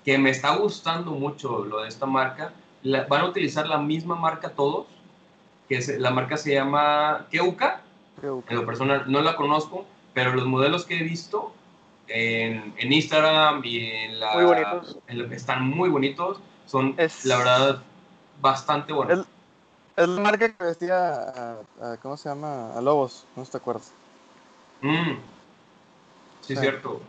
[0.06, 2.52] que me está gustando mucho lo de esta marca.
[2.82, 4.86] La- van a utilizar la misma marca todos,
[5.68, 7.82] que es- la marca se llama Keuka.
[8.20, 11.52] Que- En lo personal no la conozco, pero los modelos que he visto
[12.06, 14.32] en, en Instagram y en la...
[14.34, 14.98] Muy bonitos.
[15.08, 16.38] en están muy bonitos.
[16.66, 17.82] Son, Es- la verdad,
[18.40, 19.18] bastante buenos.
[19.20, 19.26] Es-
[19.96, 22.72] Es la marca que vestía a, a- ¿cómo se llama?
[22.76, 23.92] A Lobos, no te acuerdas.
[24.82, 25.14] Mm.
[26.42, 26.56] Sí, Sí.
[26.56, 27.00] cierto.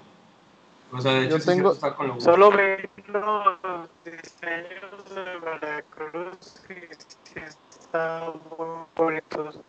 [0.91, 2.23] O sea, de hecho, Yo sí, tengo- está con los...
[2.23, 6.37] Solo vi los diseños de Veracruz
[6.69, 6.73] y
[7.23, 9.59] sí están muy bonitos.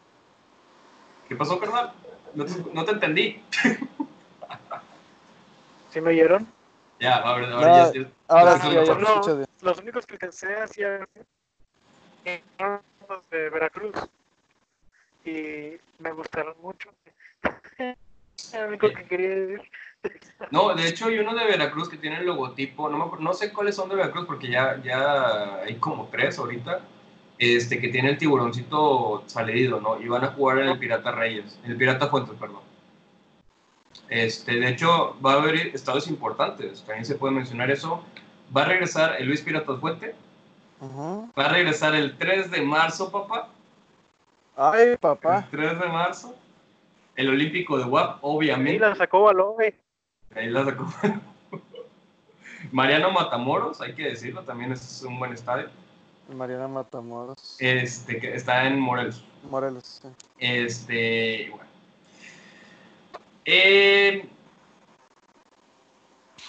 [1.29, 1.93] ¿Qué pasó, carnal?
[2.35, 3.43] No te, no te entendí.
[5.91, 6.47] ¿Sí me oyeron?
[7.01, 8.95] Ya, ahora, ahora No, ya, ya- Ahora sí, se ya, me ya
[9.35, 9.47] bien.
[9.63, 11.09] Los únicos que alcancé hacía
[12.25, 13.95] eran los de Veracruz
[15.25, 16.91] y me gustaron mucho.
[18.53, 19.71] Es lo único que quería decir.
[20.51, 23.75] No, de hecho hay uno de Veracruz que tiene el logotipo, no, no sé cuáles
[23.75, 26.81] son de Veracruz porque ya, ya hay como tres ahorita,
[27.39, 30.01] este, que tiene el tiburoncito salido, ¿no?
[30.01, 32.63] Y van a jugar en el Pirata Reyes, en el Pirata Fuentes, perdón.
[34.09, 38.03] Este, de hecho, va a haber estados importantes, también se puede mencionar eso.
[38.57, 40.15] Va a regresar el Luis Pirata Fuente.
[40.81, 43.49] Va a regresar el 3 de marzo, papá.
[44.57, 45.41] Ay, papá.
[45.41, 46.35] El 3 de marzo.
[47.17, 48.85] El Olímpico de WAP, obviamente.
[48.85, 49.75] Ahí la sacó Baloy.
[50.35, 50.87] Ahí la sacó.
[52.73, 55.69] Mariano Matamoros, hay que decirlo, también es un buen estadio.
[56.29, 57.57] Mariano Matamoros.
[57.59, 59.25] Este, que está en Morelos.
[59.49, 60.09] Morelos, sí.
[60.39, 61.69] Este, bueno.
[63.45, 64.29] Eh,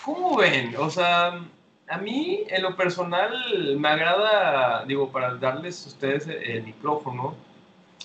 [0.04, 0.76] ¿Cómo ven?
[0.78, 1.40] O sea,
[1.88, 7.36] a mí en lo personal me agrada, digo, para darles a ustedes el micrófono,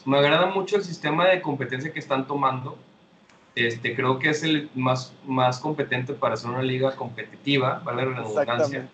[0.05, 2.77] me agrada mucho el sistema de competencia que están tomando.
[3.55, 8.15] Este, creo que es el más, más competente para ser una liga competitiva, vale la
[8.17, 8.89] redundancia.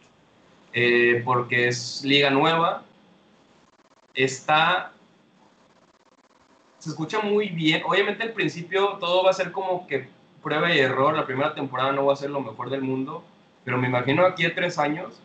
[0.72, 2.82] Eh, porque es liga nueva,
[4.14, 4.92] está
[6.80, 7.82] se escucha muy bien.
[7.86, 10.08] Obviamente al principio todo va a ser como que
[10.42, 11.14] prueba y error.
[11.14, 13.22] La primera temporada no va a ser lo mejor del mundo,
[13.64, 15.20] pero me imagino aquí a tres años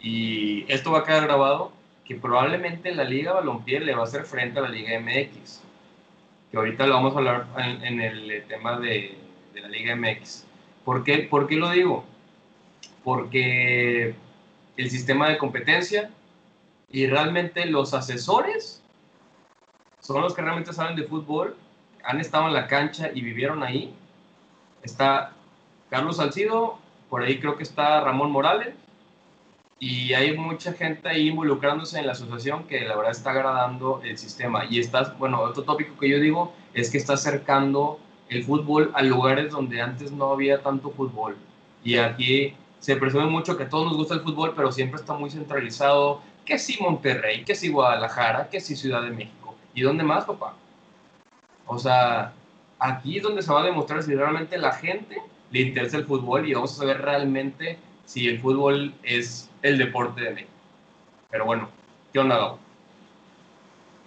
[0.00, 1.72] y esto va a quedar grabado
[2.04, 5.62] que probablemente la Liga Balompié le va a hacer frente a la Liga MX.
[6.54, 9.18] Que ahorita lo vamos a hablar en, el tema de,
[9.56, 10.46] la Liga MX.
[10.84, 12.04] ¿Por qué, ¿Por qué lo digo?
[13.02, 14.14] Porque
[14.76, 16.10] el sistema de competencia
[16.92, 18.84] y realmente los asesores
[19.98, 21.56] son los que realmente saben de fútbol,
[22.04, 23.92] han estado en la cancha y vivieron ahí.
[24.84, 25.32] Está
[25.90, 26.78] Carlos Salcido,
[27.10, 28.76] por ahí creo que está Ramón Morales,
[29.84, 34.16] y hay mucha gente ahí involucrándose en la asociación que la verdad está agradando el
[34.16, 34.64] sistema.
[34.64, 39.02] Y está, bueno, otro tópico que yo digo es que está acercando el fútbol a
[39.02, 41.36] lugares donde antes no había tanto fútbol.
[41.84, 45.12] Y aquí se presume mucho que a todos nos gusta el fútbol, pero siempre está
[45.12, 49.54] muy centralizado, que si Monterrey, que si Guadalajara, que si Ciudad de México.
[49.74, 50.54] ¿Y dónde más, papá?
[51.66, 52.32] O sea,
[52.78, 55.20] aquí es donde se va a demostrar si realmente la gente
[55.50, 60.20] le interesa el fútbol y vamos a saber realmente si el fútbol es el deporte
[60.20, 60.52] de México.
[61.30, 61.68] Pero bueno,
[62.12, 62.58] ¿qué onda, Gabo?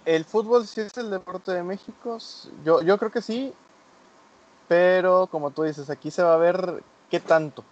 [0.06, 2.16] El fútbol sí es el deporte de México.
[2.64, 3.52] Yo, yo creo que sí.
[4.68, 7.64] Pero como tú dices, aquí se va a ver qué tanto.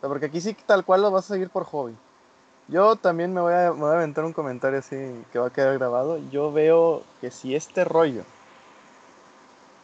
[0.00, 1.94] porque aquí sí tal cual lo vas a seguir por hobby.
[2.68, 4.96] Yo también me voy, a, me voy a aventar un comentario así
[5.30, 6.18] que va a quedar grabado.
[6.30, 8.22] Yo veo que si este rollo,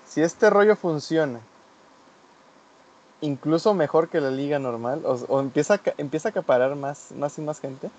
[0.07, 1.41] si este rollo funciona,
[3.21, 7.43] incluso mejor que la liga normal, o, empieza, a, empieza a acaparar más, más y
[7.43, 7.91] más gente,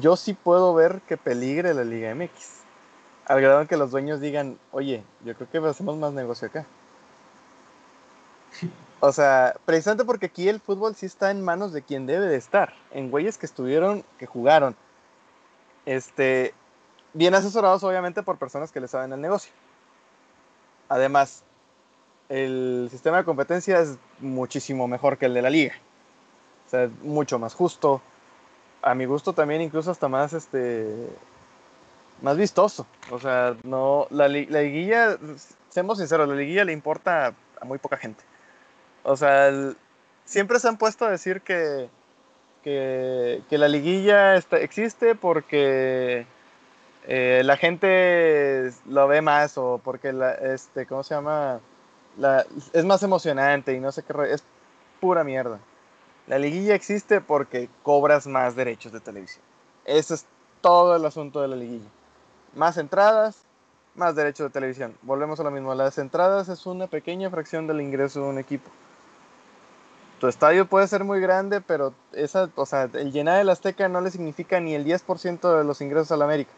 [0.00, 2.62] yo sí puedo ver que peligre la Liga MX.
[3.26, 6.66] Al grado en que los dueños digan, oye, yo creo que hacemos más negocio acá.
[9.00, 12.36] O sea, precisamente porque aquí el fútbol sí está en manos de quien debe de
[12.36, 14.76] estar, en güeyes que estuvieron, que jugaron.
[15.84, 16.54] Este,
[17.12, 19.52] bien asesorados obviamente por personas que le saben el negocio.
[20.88, 21.42] Además,
[22.28, 25.74] el sistema de competencia es muchísimo mejor que el de la liga.
[26.66, 28.00] O sea, es mucho más justo.
[28.82, 31.08] A mi gusto también incluso hasta más este
[32.22, 32.86] más vistoso.
[33.10, 35.18] O sea, no la, la liguilla,
[35.68, 38.24] seamos sinceros, la liguilla le importa a muy poca gente.
[39.02, 39.50] O sea,
[40.24, 41.88] siempre se han puesto a decir que,
[42.62, 46.26] que, la liguilla existe porque
[47.06, 51.60] eh, la gente lo ve más o porque, la, este, ¿cómo se llama?
[52.72, 54.44] Es más emocionante y no sé qué, es
[55.00, 55.58] pura mierda.
[56.26, 59.42] La liguilla existe porque cobras más derechos de televisión.
[59.84, 60.26] Ese es
[60.60, 61.88] todo el asunto de la liguilla.
[62.54, 63.42] Más entradas,
[63.94, 64.96] más derechos de televisión.
[65.02, 65.74] Volvemos a lo mismo.
[65.74, 68.70] Las entradas es una pequeña fracción del ingreso de un equipo
[70.24, 74.00] tu estadio puede ser muy grande, pero esa, o sea, el llenar el Azteca no
[74.00, 76.50] le significa ni el 10% de los ingresos a la América.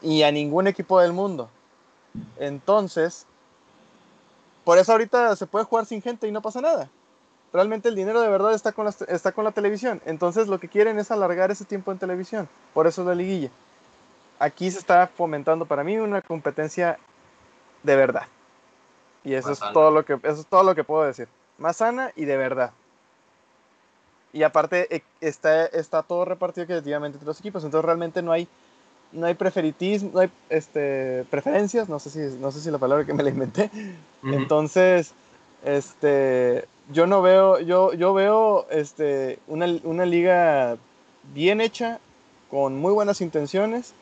[0.00, 1.48] Y a ningún equipo del mundo.
[2.38, 3.26] Entonces,
[4.64, 6.88] por eso ahorita se puede jugar sin gente y no pasa nada.
[7.52, 10.00] Realmente el dinero de verdad está con, la, está con la televisión.
[10.06, 12.48] Entonces lo que quieren es alargar ese tiempo en televisión.
[12.72, 13.50] Por eso es la liguilla.
[14.38, 16.98] Aquí se está fomentando para mí una competencia
[17.82, 18.26] de verdad.
[19.22, 22.12] Y eso es todo lo que eso es todo lo que puedo decir más sana
[22.16, 22.72] y de verdad.
[24.32, 28.48] Y aparte eh, está, está todo repartido equitativamente entre los equipos, entonces realmente no hay
[29.14, 33.04] no hay preferitismo, no hay este, preferencias, no sé si no sé si la palabra
[33.04, 33.70] que me la inventé.
[34.22, 35.12] Entonces,
[35.64, 40.76] este yo no veo yo yo veo este una, una liga
[41.32, 41.98] bien hecha
[42.50, 43.94] con muy buenas intenciones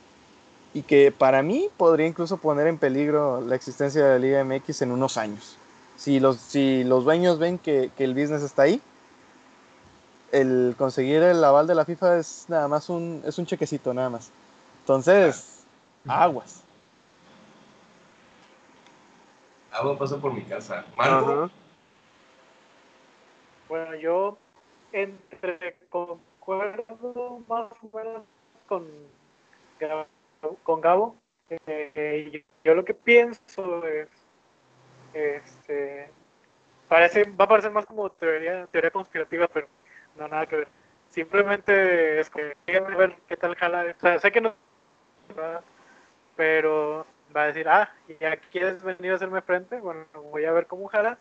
[0.74, 4.82] y que para mí podría incluso poner en peligro la existencia de la Liga MX
[4.82, 5.56] en unos años
[5.96, 8.80] Si los, si los dueños ven que, que el business está ahí,
[10.32, 14.08] el conseguir el aval de la FIFA es nada más un, es un chequecito, nada
[14.08, 14.30] más.
[14.82, 15.64] Entonces,
[16.08, 16.64] aguas.
[19.70, 20.84] Agua pasa por mi casa.
[20.96, 21.50] Marco, Ajá.
[23.68, 24.38] Bueno, yo
[24.90, 28.22] entre concuerdo más o menos
[28.66, 28.86] con
[29.78, 30.06] Gabo,
[30.64, 31.16] con Gabo.
[31.48, 34.08] Eh, yo, yo lo que pienso es,
[35.14, 36.10] este,
[36.88, 39.68] parece, va a parecer más como teoría, teoría conspirativa, pero
[40.16, 40.68] no nada que ver.
[41.10, 43.94] Simplemente es que déjame ver qué tal jala.
[43.96, 44.54] O sea, sé que no,
[46.36, 50.66] pero va a decir, ah, ya quieres venir a hacerme frente, bueno, voy a ver
[50.66, 51.18] cómo jalas.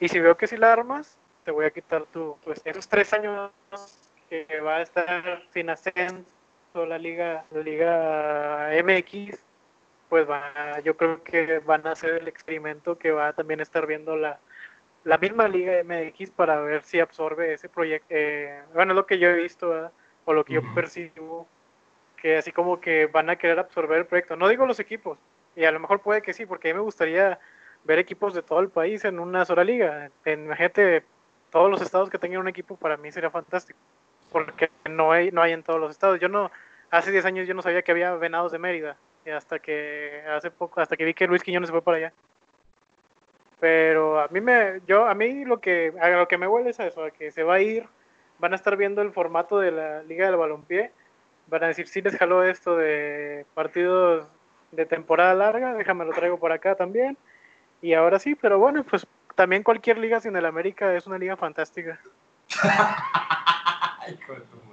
[0.00, 3.12] Y si veo que si la armas, te voy a quitar tu, pues esos tres
[3.12, 3.50] años
[4.28, 6.24] que va a estar sin ascenso
[6.74, 9.38] la liga, la liga MX,
[10.08, 13.86] pues va, yo creo que van a hacer el experimento que va a también estar
[13.86, 14.38] viendo la,
[15.04, 18.06] la misma liga MX para ver si absorbe ese proyecto.
[18.10, 19.92] eh, bueno, es lo que yo he visto, ¿verdad?
[20.24, 21.48] o lo que yo percibo,
[22.20, 24.36] que así como que van a querer absorber el proyecto.
[24.36, 25.18] No digo los equipos,
[25.56, 27.38] y a lo mejor puede que sí, porque a mí me gustaría
[27.84, 30.10] ver equipos de todo el país en una sola liga.
[30.24, 31.04] En, imagínate,
[31.50, 33.78] todos los estados que tengan un equipo, para mí sería fantástico,
[34.30, 36.20] porque no hay, no hay en todos los estados.
[36.20, 36.50] Yo no,
[36.90, 38.96] hace 10 años yo no sabía que había venados de Mérida,
[39.34, 42.12] hasta que hace poco, hasta que vi que Luis Quiñones se fue para allá.
[43.60, 46.86] Pero a mí me, yo, a mí lo que, lo que me huele es a
[46.86, 47.86] eso, a que se va a ir,
[48.38, 50.92] van a estar viendo el formato de la Liga del Balompié,
[51.48, 54.26] van a decir, sí les jaló esto de partidos
[54.72, 57.16] de temporada larga, déjame lo traigo por acá también,
[57.80, 61.36] y ahora sí, pero bueno, pues también cualquier liga sin el América es una liga
[61.36, 61.98] fantástica.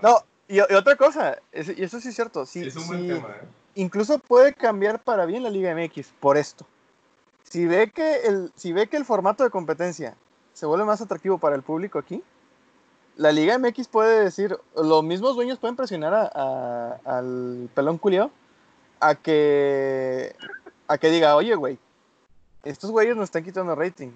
[0.01, 2.99] No, y, y otra cosa, es- y eso sí es cierto, sí, es un buen
[3.01, 3.47] sí, tema, ¿eh?
[3.75, 6.65] incluso puede cambiar para bien la Liga MX por esto.
[7.43, 10.15] Si ve que el, si ve que el formato de competencia
[10.53, 12.23] se vuelve más atractivo para el público aquí,
[13.17, 18.29] la Liga MX puede decir, los mismos dueños pueden presionar a- al pelón culiao
[18.99, 20.35] a que,
[20.87, 21.77] a que diga, oye, güey,
[22.63, 24.11] estos güeyes nos están quitando rating.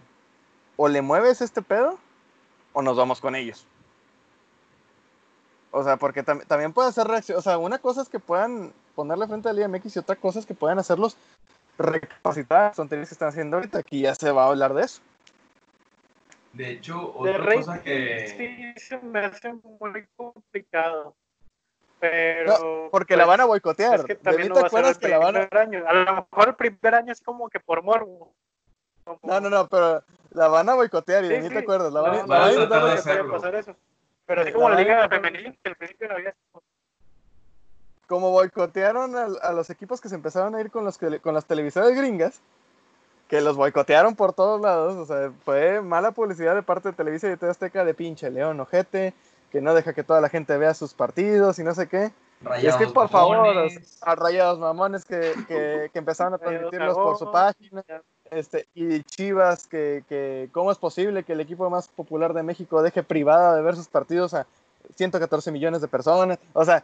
[0.75, 1.97] O le mueves este pedo
[2.73, 3.65] o nos vamos con ellos.
[5.71, 7.37] O sea, porque tam- también puede hacer reacción.
[7.37, 10.15] O sea, una cosa es que puedan ponerle frente a la Liga MX y otra
[10.15, 11.15] cosa es que puedan hacerlos
[11.77, 13.79] recapacitar las tonterías que están haciendo ahorita.
[13.79, 15.01] Aquí ya se va a hablar de eso.
[16.59, 18.27] De hecho, De otra rating cosa que...
[18.37, 21.15] sí se me hace muy complicado,
[22.01, 22.89] pero...
[22.91, 23.99] Porque la pues, van a boicotear.
[24.01, 25.47] Es que ¿De también no te acuerdas que la van a.?
[25.53, 25.85] año.
[25.87, 28.33] A lo mejor el primer año es como que por morbo.
[29.05, 31.53] Como- No, no, no, pero la van a boicotear y de Sí, mí sí.
[31.53, 31.93] te acuerdas.
[31.93, 33.31] La van, No, no, la van a tratar de hacerlo.
[33.35, 33.75] pasar eso.
[34.25, 36.35] Pero así La como la van a liga femenil, que al principio no había.
[38.05, 41.33] Como boicotearon a, a los equipos que se empezaron a ir con, los, que- con
[41.33, 42.41] las televisoras gringas,
[43.29, 44.95] que los boicotearon por todos lados.
[44.95, 48.29] O sea, fue mala publicidad de parte de Televisa y de TV Azteca de pinche
[48.29, 49.13] León Ojete,
[49.51, 52.11] que no deja que toda la gente vea sus partidos y no sé qué.
[52.41, 53.69] Y es Rayados que por favor,
[54.01, 57.83] a rayados mamones que, que, que empezaron a transmitirlos por su página.
[58.31, 62.81] Este, y Chivas, que, que cómo es posible que el equipo más popular de México
[62.81, 64.47] deje privada de ver sus partidos a
[64.95, 66.39] 114 millones de personas.
[66.53, 66.83] O sea,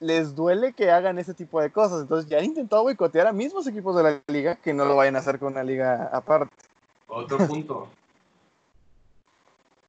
[0.00, 2.02] les duele que hagan ese tipo de cosas.
[2.02, 5.16] Entonces ya han intentado boicotear a mismos equipos de la liga que no lo vayan
[5.16, 6.54] a hacer con una liga aparte.
[7.06, 7.88] Otro punto.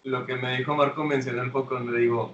[0.03, 2.31] Lo que me dijo Marco mencionó un poco donde digo,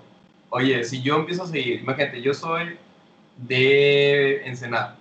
[0.49, 2.77] oye, si yo empiezo a seguir, imagínate, yo soy
[3.37, 4.97] de Ensenada.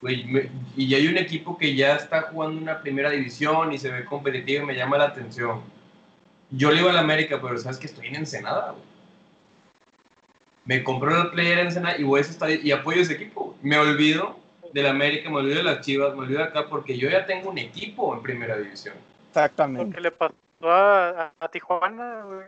[0.00, 4.62] Y hay un equipo que ya está jugando una primera división y se ve competitivo
[4.62, 5.60] y me llama la atención.
[6.50, 8.97] Yo le iba a la América, pero sabes que estoy en Ensenada, güey.
[10.68, 13.56] Me compró el player en Ensenada y voy a ese estadio y apoyo ese equipo.
[13.62, 14.38] Me olvido
[14.74, 17.24] de la América, me olvido de las Chivas, me olvido de acá porque yo ya
[17.24, 18.94] tengo un equipo en primera división.
[18.94, 19.94] Lo Exactamente.
[19.94, 22.46] que le pasó a, a- a Tijuana, güey.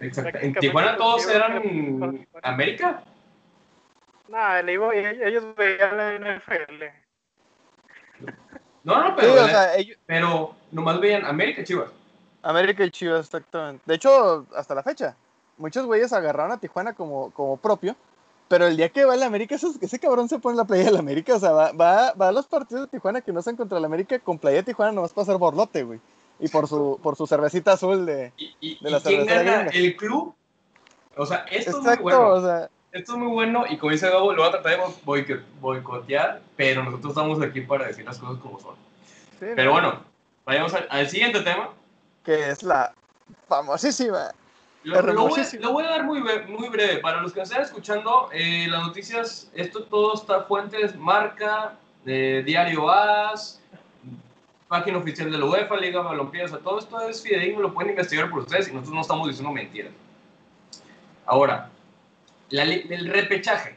[0.00, 0.38] Exacto.
[0.40, 2.26] En Tijuana todos eran.
[2.42, 3.02] América.
[4.28, 6.84] Nah, le iba, ellos veían la NFL.
[8.84, 11.90] No, no, Sí, pero, o sea, ellos- pero nomás veían América Chivas.
[12.42, 13.82] América y Chivas, exactamente.
[13.84, 15.16] De hecho, hasta la fecha,
[15.58, 17.96] muchos güeyes agarraron a Tijuana como, como propio,
[18.48, 20.96] pero el día que va el América, esos- ese cabrón se pone la playa del
[20.96, 23.78] América, o sea, va, va, va a los partidos de Tijuana que no sean contra
[23.78, 26.00] el América con playa de Tijuana nomás para hacer borlote, güey.
[26.38, 28.32] Y por su, por su cervecita azul de...
[28.36, 29.68] ¿Y, y- De y la quién gana?
[29.72, 30.34] El club.
[31.16, 32.28] O sea, esto es muy bueno.
[32.28, 34.84] o sea, Esto es muy bueno y como dice Gabo, lo va a tratar de
[35.04, 38.74] boico- boicotear, pero nosotros estamos aquí para decir las cosas como son.
[39.40, 40.00] sí, Pero bueno,
[40.44, 41.70] vayamos al, al siguiente tema.
[42.22, 42.92] que es la
[43.48, 44.30] famosísima.
[44.86, 45.64] Lo, lo voy, Hermosísimo.
[45.64, 46.98] lo voy a dar muy, muy breve.
[46.98, 52.88] Para los que están escuchando, eh, las noticias, esto todo está fuentes, marca, de Diario
[52.88, 53.60] AS,
[54.68, 57.90] página oficial de la UEFA, Liga Balompié, o sea, todo esto es fidedigno, lo pueden
[57.90, 59.92] investigar por ustedes y nosotros no estamos diciendo mentiras.
[61.26, 61.68] Ahora,
[62.50, 63.76] la el repechaje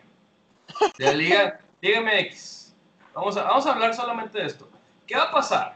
[0.99, 2.75] de la Liga, Liga MX.
[3.15, 4.69] Vamos a, vamos a hablar solamente de esto.
[5.07, 5.75] ¿Qué va a pasar?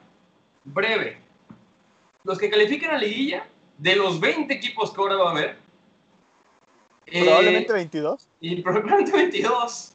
[0.64, 1.18] Breve.
[2.24, 5.58] Los que califiquen a liguilla, de los 20 equipos que ahora va a haber.
[7.06, 8.28] Probablemente 22.
[8.40, 9.94] Y probablemente 22.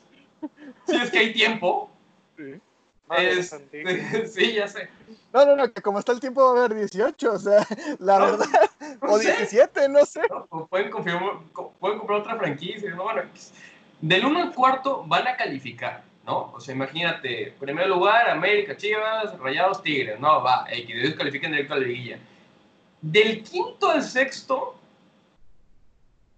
[0.87, 1.91] si es que hay tiempo.
[2.37, 2.61] Sí.
[4.27, 4.89] sí, ya sé.
[5.33, 7.67] No, no, no, que como está el tiempo va a haber 18, o sea,
[7.99, 8.47] la verdad.
[9.01, 10.21] o 17, no sé.
[10.69, 13.05] pueden, pueden comprar otra franquicia, ¿no?
[13.05, 13.23] Bueno,
[14.01, 16.53] del 1 al cuarto van a calificar, ¿no?
[16.53, 21.75] O sea, imagínate, primer lugar, América, Chivas, Rayados, Tigres, no, va, que ellos califiquen directo
[21.75, 22.19] a la liguilla.
[23.01, 24.75] Del quinto al sexto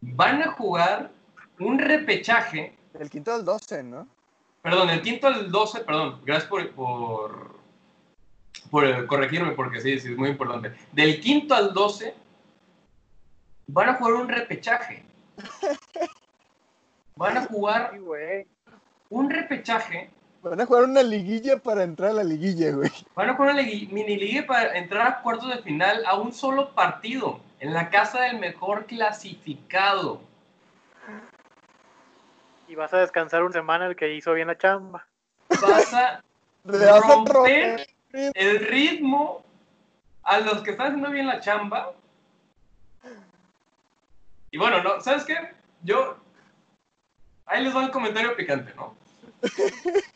[0.00, 1.10] van a jugar
[1.58, 2.76] un repechaje.
[2.92, 4.08] Del quinto al 12, ¿no?
[4.62, 7.56] Perdón, el quinto al 12, perdón, gracias por, por,
[8.70, 10.74] por corregirme porque sí, sí, es muy importante.
[10.92, 12.14] Del quinto al 12
[13.68, 15.04] van a jugar un repechaje.
[17.16, 18.00] Van a jugar
[19.10, 20.08] un repechaje.
[20.42, 22.90] Van a jugar una liguilla para entrar a la liguilla, güey.
[23.14, 26.74] Van a jugar una mini liguilla para entrar a cuartos de final a un solo
[26.74, 30.20] partido en la casa del mejor clasificado
[32.70, 35.04] y vas a descansar una semana el que hizo bien la chamba.
[35.60, 36.22] Vas a
[36.64, 39.44] romper el ritmo
[40.22, 41.92] a los que están haciendo bien la chamba.
[44.52, 45.36] Y bueno, no, ¿sabes qué?
[45.82, 46.16] Yo.
[47.46, 48.94] Ahí les va el comentario picante, ¿no?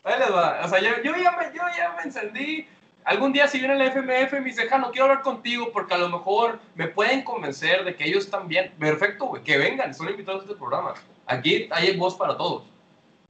[0.05, 0.61] Ahí les va.
[0.65, 2.67] O sea, yo, ya, me, yo ya me encendí.
[3.05, 5.99] Algún día si viene el FMF y me dice, no quiero hablar contigo porque a
[5.99, 8.73] lo mejor me pueden convencer de que ellos están bien.
[8.79, 10.95] Perfecto, güey, que vengan, son invitados a este programa.
[11.27, 12.65] Aquí hay voz para todos.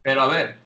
[0.02, 0.58] Pero a ver,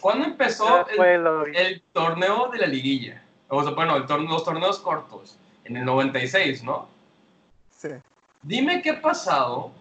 [0.00, 3.22] ¿cuándo empezó el, torneo de la liguilla?
[3.48, 6.88] O sea, bueno, los torneos cortos, en el 96, ¿no?
[7.70, 7.88] Sí.
[8.42, 9.72] Dime qué ha pasado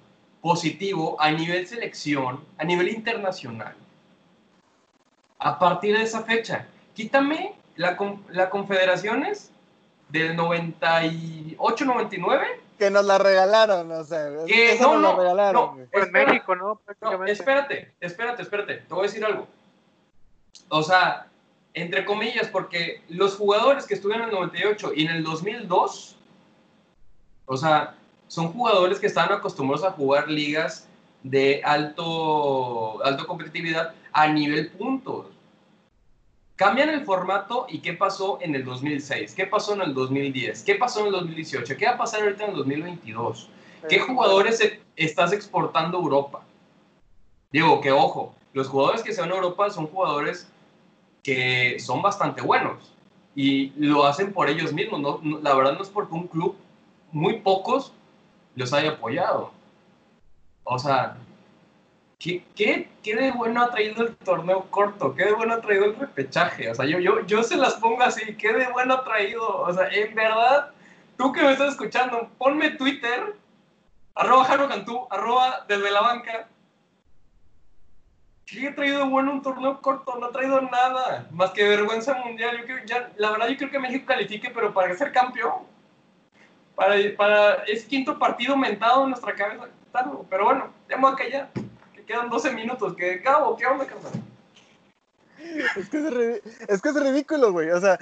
[0.42, 3.76] positivo a nivel selección, a nivel internacional,
[5.40, 6.68] a partir de esa fecha.
[6.94, 7.98] Quítame la,
[8.30, 9.52] la Confederaciones
[10.10, 15.80] del 98-99 que nos la regalaron, o sea, que no, no, regalaron.
[15.80, 16.80] No, en México, ¿no?
[17.26, 19.48] Espérate, espérate, espérate, te voy a decir algo.
[20.70, 21.26] O sea,
[21.74, 26.18] entre comillas, porque los jugadores que estuvieron en el 98 y en el 2002,
[27.48, 27.96] o sea,
[28.28, 30.88] son jugadores que estaban acostumbrados a jugar ligas
[31.24, 35.28] de alto, alto competitividad a nivel puntos.
[36.56, 40.74] Cambian el formato y qué pasó en el 2006, qué pasó en el 2010, qué
[40.74, 43.48] pasó en el 2018, qué va a pasar ahorita en el 2022,
[43.88, 44.60] qué jugadores
[44.96, 46.42] estás exportando a Europa.
[47.52, 50.52] Digo, que ojo, los jugadores que se van a Europa son jugadores
[51.22, 52.96] que son bastante buenos
[53.36, 55.00] y lo hacen por ellos mismos.
[55.00, 56.56] No, la verdad no es porque un club,
[57.12, 57.94] muy pocos,
[58.56, 59.52] los haya apoyado.
[60.64, 61.18] O sea,
[62.20, 65.14] ¿Qué, qué, qué, de bueno ha traído el torneo corto?
[65.14, 66.70] ¿Qué de bueno ha traído el repechaje?
[66.72, 69.46] O sea, yo, yo, yo se las pongo así, ¿qué de bueno ha traído?
[69.62, 70.72] O sea, en verdad,
[71.16, 73.36] tú que me estás escuchando, ponme Twitter,
[74.16, 76.48] arroba Jaro Cantú, arroba desde la banca.
[78.48, 80.18] ¿Qué ha traído bueno un torneo corto?
[80.18, 82.58] No ha traído nada, más que vergüenza mundial.
[82.58, 85.68] Yo creo, ya, la verdad, yo creo que México califique, pero para ser campeón.
[86.74, 89.68] Para, para ese quinto partido mentado en nuestra cabeza.
[90.30, 91.50] Pero bueno, ya me voy a callar
[92.08, 92.96] quedan 12 minutos.
[92.98, 93.56] ¿Qué cabo?
[93.56, 94.14] ¿Qué onda, carnal?
[95.76, 97.70] Es que es, que es ridículo, güey.
[97.70, 98.00] O sea,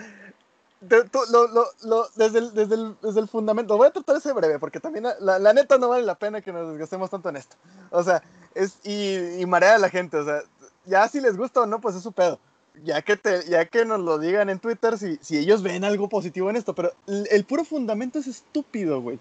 [0.80, 5.06] desde, el, desde, el, desde, el, fundamento, voy a tratar de ser breve, porque también
[5.20, 7.58] la, la, neta no vale la pena que nos desgastemos tanto en esto.
[7.90, 8.22] O sea,
[8.54, 10.42] es, y, y marea a la gente, o sea,
[10.86, 12.40] ya si les gusta o no, pues es su pedo.
[12.84, 16.50] Ya que, ya que nos lo digan en Twitter si, si ellos ven algo positivo
[16.50, 19.18] en esto, pero el, el puro fundamento es estúpido, güey.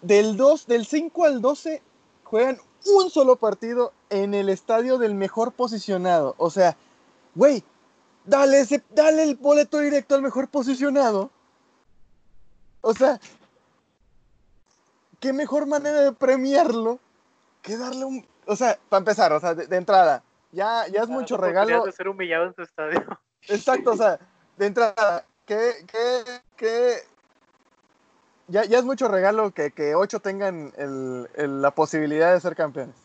[0.00, 1.82] Del, 2, del 5 al 12
[2.22, 6.34] juegan un solo partido en el estadio del mejor posicionado.
[6.38, 6.76] O sea,
[7.34, 7.64] güey,
[8.24, 11.30] dale, ese, dale el boleto directo al mejor posicionado.
[12.80, 13.18] O sea,
[15.20, 16.98] qué mejor manera de premiarlo
[17.62, 18.26] que darle un.
[18.46, 20.22] O sea, para empezar, o sea, de, entrada,
[20.52, 21.84] ya, ya es mucho regalo.
[21.84, 23.02] de ser humillado en su estadio.
[23.48, 24.18] Exacto, o sea,
[24.58, 26.96] de entrada, qué, qué, qué,
[28.48, 30.72] ya, es mucho regalo que, que ocho tengan
[31.36, 32.96] la posibilidad de ser campeones.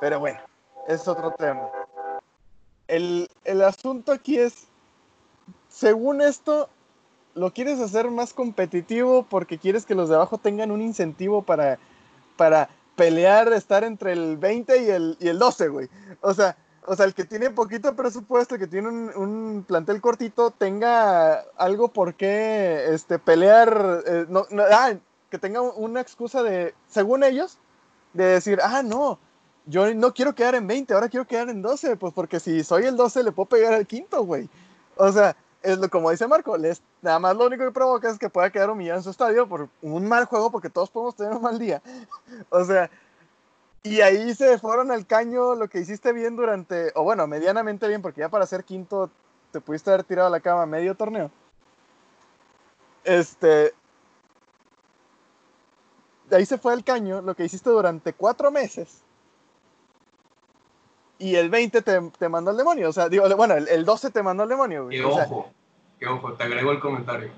[0.00, 0.40] Pero bueno,
[0.88, 1.68] es otro tema.
[2.88, 3.28] El,
[3.64, 4.66] asunto aquí es,
[5.68, 6.68] según esto,
[7.34, 11.78] lo quieres hacer más competitivo porque quieres que los de abajo tengan un incentivo para,
[12.36, 15.88] para pelear, estar entre el 20 y el, y el 12, güey.
[16.20, 16.56] O sea,
[16.86, 21.40] o sea, el que tiene poquito presupuesto, el que tiene un, un plantel cortito, tenga
[21.56, 24.94] algo por qué este, pelear, eh, no, no, ah,
[25.30, 27.58] que tenga una excusa de, según ellos,
[28.12, 29.18] de decir, ah, no,
[29.66, 32.84] yo no quiero quedar en 20, ahora quiero quedar en 12, pues porque si soy
[32.84, 34.48] el 12 le puedo pegar al quinto, güey.
[34.96, 38.18] O sea, es lo como dice Marco, les, nada más lo único que provoca es
[38.18, 41.32] que pueda quedar humillado en su estadio por un mal juego, porque todos podemos tener
[41.32, 41.82] un mal día.
[42.50, 42.90] o sea,
[43.82, 48.02] y ahí se fueron al caño lo que hiciste bien durante, o bueno, medianamente bien,
[48.02, 49.10] porque ya para ser quinto
[49.52, 51.30] te pudiste haber tirado a la cama medio torneo.
[53.04, 53.72] Este.
[56.30, 59.02] Ahí se fue al caño lo que hiciste durante cuatro meses.
[61.18, 62.88] Y el 20 te, te mandó al demonio.
[62.88, 64.84] O sea, digo, bueno, el, el 12 te mandó al demonio.
[64.84, 64.98] güey.
[64.98, 65.50] Que O sea, ojo,
[65.98, 67.30] que ojo, te agrego el comentario.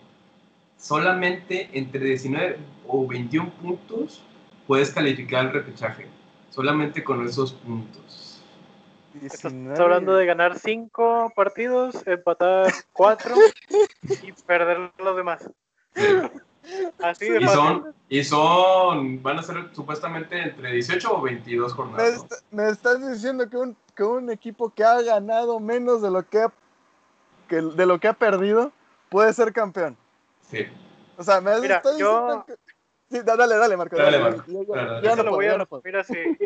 [0.76, 4.22] Solamente entre 19 o 21 puntos
[4.66, 6.08] puedes calificar el repechaje.
[6.52, 8.40] Solamente con esos puntos.
[9.22, 9.82] Estás 19.
[9.82, 13.34] hablando de ganar cinco partidos, empatar cuatro
[14.22, 15.48] y perder los demás.
[17.02, 17.48] Así de Y fácil.
[17.48, 22.26] son, y son, van a ser supuestamente entre 18 o 22 Me, jornadas.
[22.50, 26.40] me estás diciendo que un, que un equipo que ha ganado menos de lo que
[26.42, 26.52] ha,
[27.48, 28.72] que de lo que ha perdido
[29.10, 29.96] puede ser campeón.
[30.50, 30.66] Sí.
[31.18, 32.54] O sea, me Mira, estás yo- diciendo que...
[33.12, 33.96] Sí, da- dale, dale, Marco.
[33.96, 34.44] Dale, dale, Marco.
[34.50, 36.36] Ya- ya- Dale, no Eso lo voy a resumir así.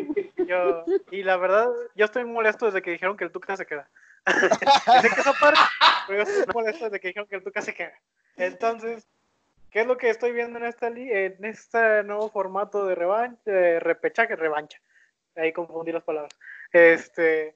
[0.45, 3.89] Yo, y la verdad, yo estoy molesto desde que dijeron que el Tuca se queda.
[5.01, 5.59] sé que esa parte,
[6.07, 7.93] pero yo estoy molesto desde que dijeron que el Tuca se queda.
[8.35, 9.07] Entonces,
[9.71, 13.39] ¿qué es lo que estoy viendo en esta li- en este nuevo formato de revancha,
[13.49, 14.79] de repechaje, revancha?
[15.35, 16.33] Ahí confundí las palabras.
[16.73, 17.55] Este,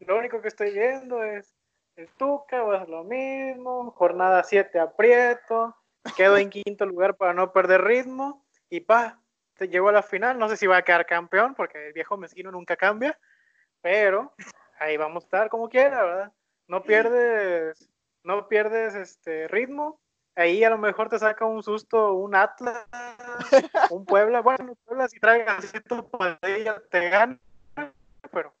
[0.00, 1.54] lo único que estoy viendo es
[1.96, 5.76] el Tuca, va a hacer lo mismo, jornada 7 aprieto,
[6.16, 9.20] quedo en quinto lugar para no perder ritmo y pa,
[9.58, 12.50] llegó a la final, no sé si va a quedar campeón porque el viejo mezquino
[12.50, 13.18] nunca cambia,
[13.80, 14.32] pero
[14.78, 16.32] ahí vamos a estar como quiera, ¿verdad?
[16.66, 17.90] No pierdes,
[18.22, 20.00] no pierdes este ritmo,
[20.36, 22.86] ahí a lo mejor te saca un susto un Atlas,
[23.90, 25.58] un Puebla, bueno, Puebla si trae a
[26.18, 27.38] Padilla te gana,
[28.30, 28.54] pero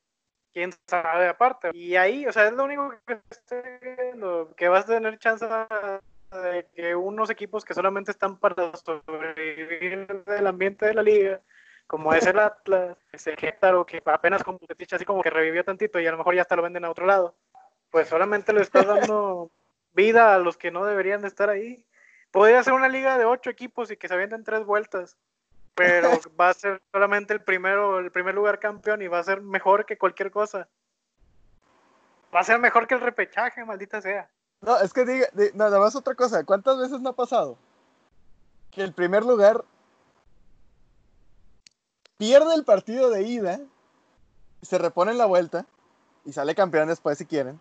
[0.52, 1.70] quién sabe aparte.
[1.72, 5.46] Y ahí, o sea, es lo único que estoy viendo, que vas a tener chance
[6.30, 11.40] de que unos equipos que solamente están para sobrevivir del ambiente de la liga,
[11.86, 15.98] como es el Atlas, ese Querétaro, que apenas con Bucetich así como que revivió tantito
[15.98, 17.34] y a lo mejor ya hasta lo venden a otro lado,
[17.90, 19.50] pues solamente le estás dando
[19.94, 21.84] vida a los que no deberían de estar ahí.
[22.30, 25.16] Podría ser una liga de ocho equipos y que se avienten tres vueltas,
[25.74, 29.40] pero va a ser solamente el primero, el primer lugar campeón y va a ser
[29.40, 30.68] mejor que cualquier cosa.
[32.34, 34.28] Va a ser mejor que el repechaje, maldita sea.
[34.60, 36.44] No, es que diga, nada más otra cosa.
[36.44, 37.56] ¿Cuántas veces no ha pasado?
[38.70, 39.64] Que el primer lugar
[42.16, 43.60] pierde el partido de ida,
[44.62, 45.66] se repone en la vuelta
[46.24, 47.60] y sale campeón después si quieren.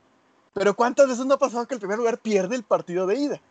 [0.53, 3.41] Pero ¿cuántas veces no ha pasado que el primer lugar pierde el partido de ida?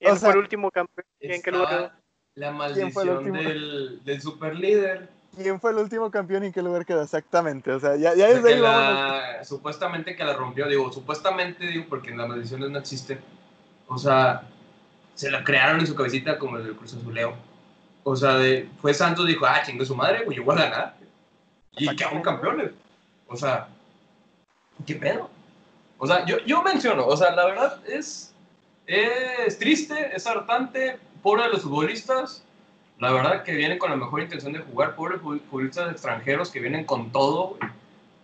[0.00, 1.06] ¿Quién O sea, fue el último campeón?
[1.20, 2.00] ¿Y en qué lugar
[2.34, 3.48] la ¿Quién fue el maldición último?
[3.48, 5.15] del, del super líder.
[5.36, 7.02] ¿Quién fue el último campeón y en qué lugar quedó?
[7.02, 7.70] Exactamente.
[7.70, 12.10] O sea, ya, ya desde ahí la- supuestamente que la rompió, digo, supuestamente digo porque
[12.14, 13.20] las maldiciones no existen.
[13.86, 14.42] O sea,
[15.14, 17.34] se la crearon en su cabecita como el del Cruz Azuleo.
[18.02, 20.96] O sea, de, fue Santos dijo, ah, chingue su madre, pues yo voy a ganar.
[21.76, 22.70] Y quedaron campeones.
[23.28, 23.68] O sea,
[24.86, 25.28] ¿qué pedo?
[25.98, 28.32] O sea, yo, yo menciono, o sea, la verdad es,
[28.86, 32.42] es triste, es hartante, pobre de los futbolistas.
[32.98, 36.60] La verdad que vienen con la mejor intención de jugar, pobres fu- futbolistas extranjeros que
[36.60, 37.58] vienen con todo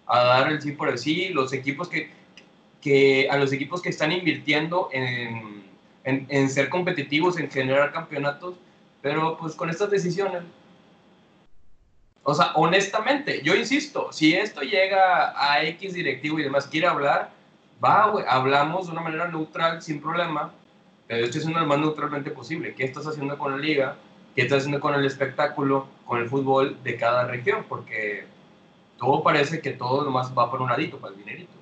[0.06, 1.28] a dar el sí por el sí.
[1.28, 2.10] Los equipos que,
[2.80, 5.62] que a los equipos que están invirtiendo en,
[6.04, 8.54] en, en ser competitivos, en generar campeonatos,
[9.02, 10.42] pero pues con estas decisiones.
[12.24, 17.30] O sea, honestamente, yo insisto, si esto llega a X directivo y demás quiere hablar,
[17.84, 20.52] va, güey, hablamos de una manera neutral, sin problema,
[21.08, 22.74] pero esto es lo más neutralmente posible.
[22.74, 23.96] ¿Qué estás haciendo con la liga?
[24.34, 27.64] ¿Qué estás haciendo con el espectáculo, con el fútbol de cada región?
[27.68, 28.24] Porque
[28.98, 31.52] todo parece que todo nomás va por un ladito, para el dinerito.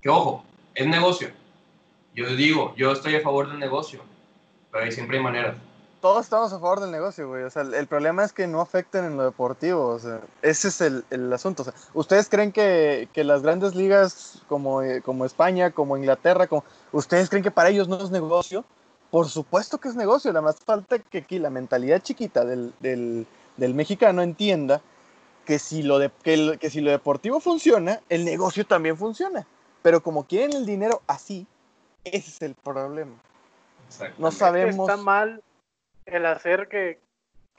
[0.00, 0.44] Que ojo,
[0.74, 1.28] es negocio.
[2.14, 4.00] Yo digo, yo estoy a favor del negocio,
[4.70, 5.56] pero siempre hay maneras.
[6.00, 7.42] Todos estamos a favor del negocio, güey.
[7.42, 9.88] O sea, el, el problema es que no afecten en lo deportivo.
[9.88, 11.62] O sea, ese es el, el asunto.
[11.62, 16.46] O sea, ¿ustedes creen que, que las grandes ligas como, eh, como España, como Inglaterra,
[16.46, 18.64] como, ¿ustedes creen que para ellos no es negocio?
[19.10, 20.32] Por supuesto que es negocio.
[20.32, 23.26] La más falta que aquí la mentalidad chiquita del, del,
[23.56, 24.82] del mexicano entienda
[25.44, 29.46] que si, lo de, que, el- que si lo deportivo funciona, el negocio también funciona.
[29.82, 31.46] Pero como quieren el dinero así,
[32.04, 33.14] ese es el problema.
[34.18, 34.88] No sabemos.
[34.88, 35.42] Está mal
[36.06, 36.98] el hacer que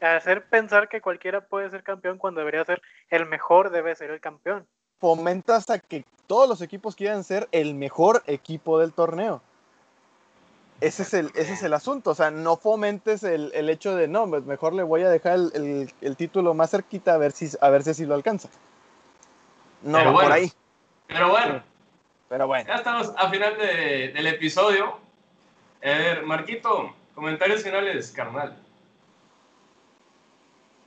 [0.01, 4.19] hacer pensar que cualquiera puede ser campeón cuando debería ser el mejor debe ser el
[4.19, 4.67] campeón.
[4.99, 9.41] Fomentas a que todos los equipos quieran ser el mejor equipo del torneo.
[10.79, 14.07] Ese es el, ese es el asunto, o sea, no fomentes el, el hecho de,
[14.07, 17.31] no, pues mejor le voy a dejar el, el, el, título más cerquita a ver
[17.31, 18.49] si, a ver si así lo alcanza.
[19.81, 20.35] No, Pero va por bueno.
[20.35, 20.51] ahí.
[21.07, 21.63] Pero bueno,
[22.29, 22.67] Pero bueno.
[22.67, 24.99] ya estamos a final de- del episodio.
[25.83, 28.57] A ver, Marquito, comentarios finales, carnal.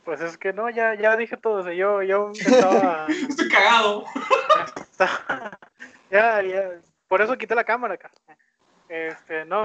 [0.05, 1.61] Pues es que no, ya, ya dije todo.
[1.61, 4.05] o sea, yo, yo estaba, Estoy cagado.
[6.11, 6.71] ya, ya,
[7.09, 8.11] por eso quité la cámara acá.
[8.91, 9.63] Este, no,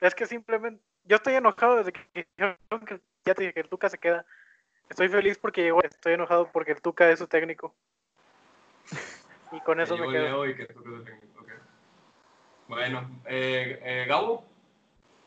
[0.00, 3.98] es que simplemente, yo estoy enojado desde que ya te dije que el Tuca se
[3.98, 4.24] queda.
[4.88, 7.74] Estoy feliz porque llegó, estoy enojado porque el Tuca es su técnico.
[9.52, 10.46] Y con eso me yo quedo.
[10.46, 11.04] y que tú.
[12.66, 14.46] Bueno, eh, eh, Gabo,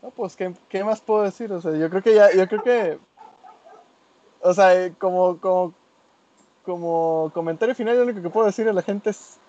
[0.02, 1.52] No, pues, ¿qué, qué más puedo decir?
[1.52, 2.98] O sea, yo creo que ya, yo creo que,
[4.42, 5.76] o sea, eh, como, como,
[6.64, 9.40] como comentario final, lo único que puedo decir a la gente es,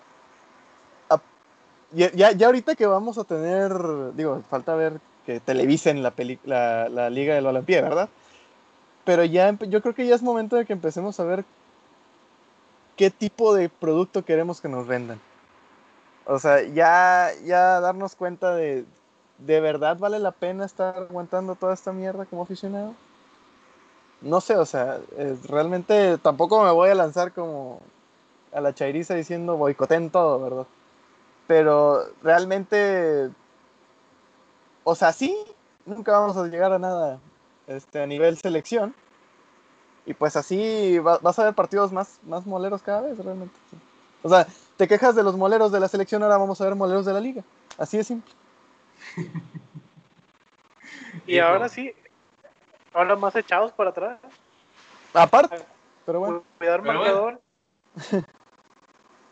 [1.93, 3.71] ya, ya, ya ahorita que vamos a tener,
[4.15, 8.09] digo, falta ver que televisen la, peli- la, la Liga del Balompié, ¿verdad?
[9.05, 11.45] Pero ya, yo creo que ya es momento de que empecemos a ver
[12.95, 15.19] qué tipo de producto queremos que nos vendan.
[16.25, 18.85] O sea, ya, ya darnos cuenta de,
[19.39, 22.93] ¿de verdad vale la pena estar aguantando toda esta mierda como aficionado?
[24.21, 27.79] No sé, o sea, eh, realmente tampoco me voy a lanzar como
[28.51, 30.65] a la chairiza diciendo boicoteen todo, ¿verdad?
[31.49, 33.31] Pero realmente,
[34.83, 35.35] o sea, sí,
[35.83, 37.19] nunca vamos a llegar a nada
[37.65, 38.93] este, a nivel selección.
[40.05, 43.55] Y pues así va- vas a ver partidos más, más moleros cada vez, realmente.
[43.71, 43.77] sí.
[44.21, 44.45] O sea,
[44.77, 47.19] te quejas de los moleros de la selección, ahora vamos a ver moleros de la
[47.19, 47.43] liga.
[47.79, 48.31] Así de simple.
[51.25, 51.47] Y Hijo.
[51.47, 51.91] ahora sí,
[52.93, 54.19] ahora más echados para atrás.
[55.15, 55.65] Aparte,
[56.05, 56.43] pero bueno.
[56.59, 57.41] Cuidar marcador.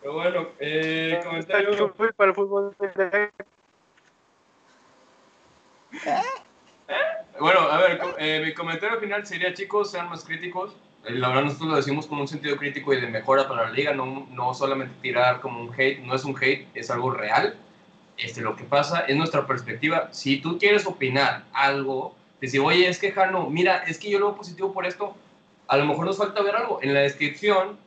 [0.01, 2.75] pero bueno, eh, Está comentario, para el fútbol.
[7.39, 10.75] bueno, a ver, eh, mi comentario final sería, chicos, sean más críticos.
[11.05, 13.71] Eh, La verdad, nosotros lo decimos con un sentido crítico y de mejora para la
[13.71, 17.55] liga, no, no solamente tirar como un hate, no es un hate, es algo real.
[18.17, 20.09] Este, lo que pasa es nuestra perspectiva.
[20.11, 24.27] Si tú quieres opinar algo, decir, oye, es que Jano, mira, es que yo lo
[24.27, 25.15] veo positivo por esto,
[25.67, 26.79] a lo mejor nos falta ver algo.
[26.81, 27.77] En la descripción,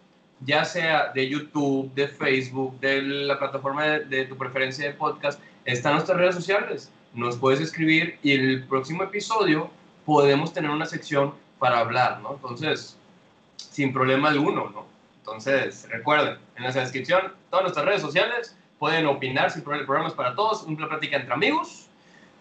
[0.41, 5.95] ya sea de YouTube, de Facebook, de la plataforma de, tu preferencia de podcast, están
[5.95, 6.91] nuestras redes sociales.
[7.13, 9.71] Nos puedes escribir y en el próximo episodio
[10.05, 12.35] podemos tener una sección para hablar, ¿no?
[12.35, 12.97] Entonces,
[13.57, 14.87] sin problema alguno, ¿no?
[15.19, 20.09] Entonces, recuerden, en la descripción, todas nuestras redes sociales, pueden opinar sin problema, el programa
[20.09, 21.87] es para todos, una plática entre amigos.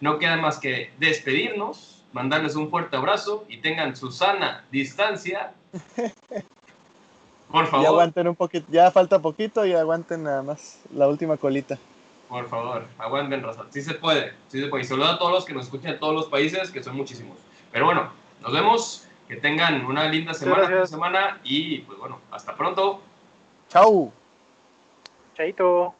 [0.00, 5.52] No queda más que despedirnos, mandarles un fuerte abrazo y tengan su sana distancia.
[7.50, 11.36] Por Y favor, aguanten un poquito, ya falta poquito y aguanten nada más la última
[11.36, 11.78] colita.
[12.28, 13.64] por favor, aguanten raza.
[13.70, 14.84] Sí se puede, sí se puede.
[14.84, 17.38] Y saludo a todos los que nos escuchan de todos los países, que son muchísimos.
[17.72, 20.90] Pero bueno, nos vemos, que tengan una linda semana, fin de gracias.
[20.90, 23.00] semana y pues bueno, hasta pronto.
[23.68, 24.12] ¡Chao!
[25.36, 25.94] Chaito.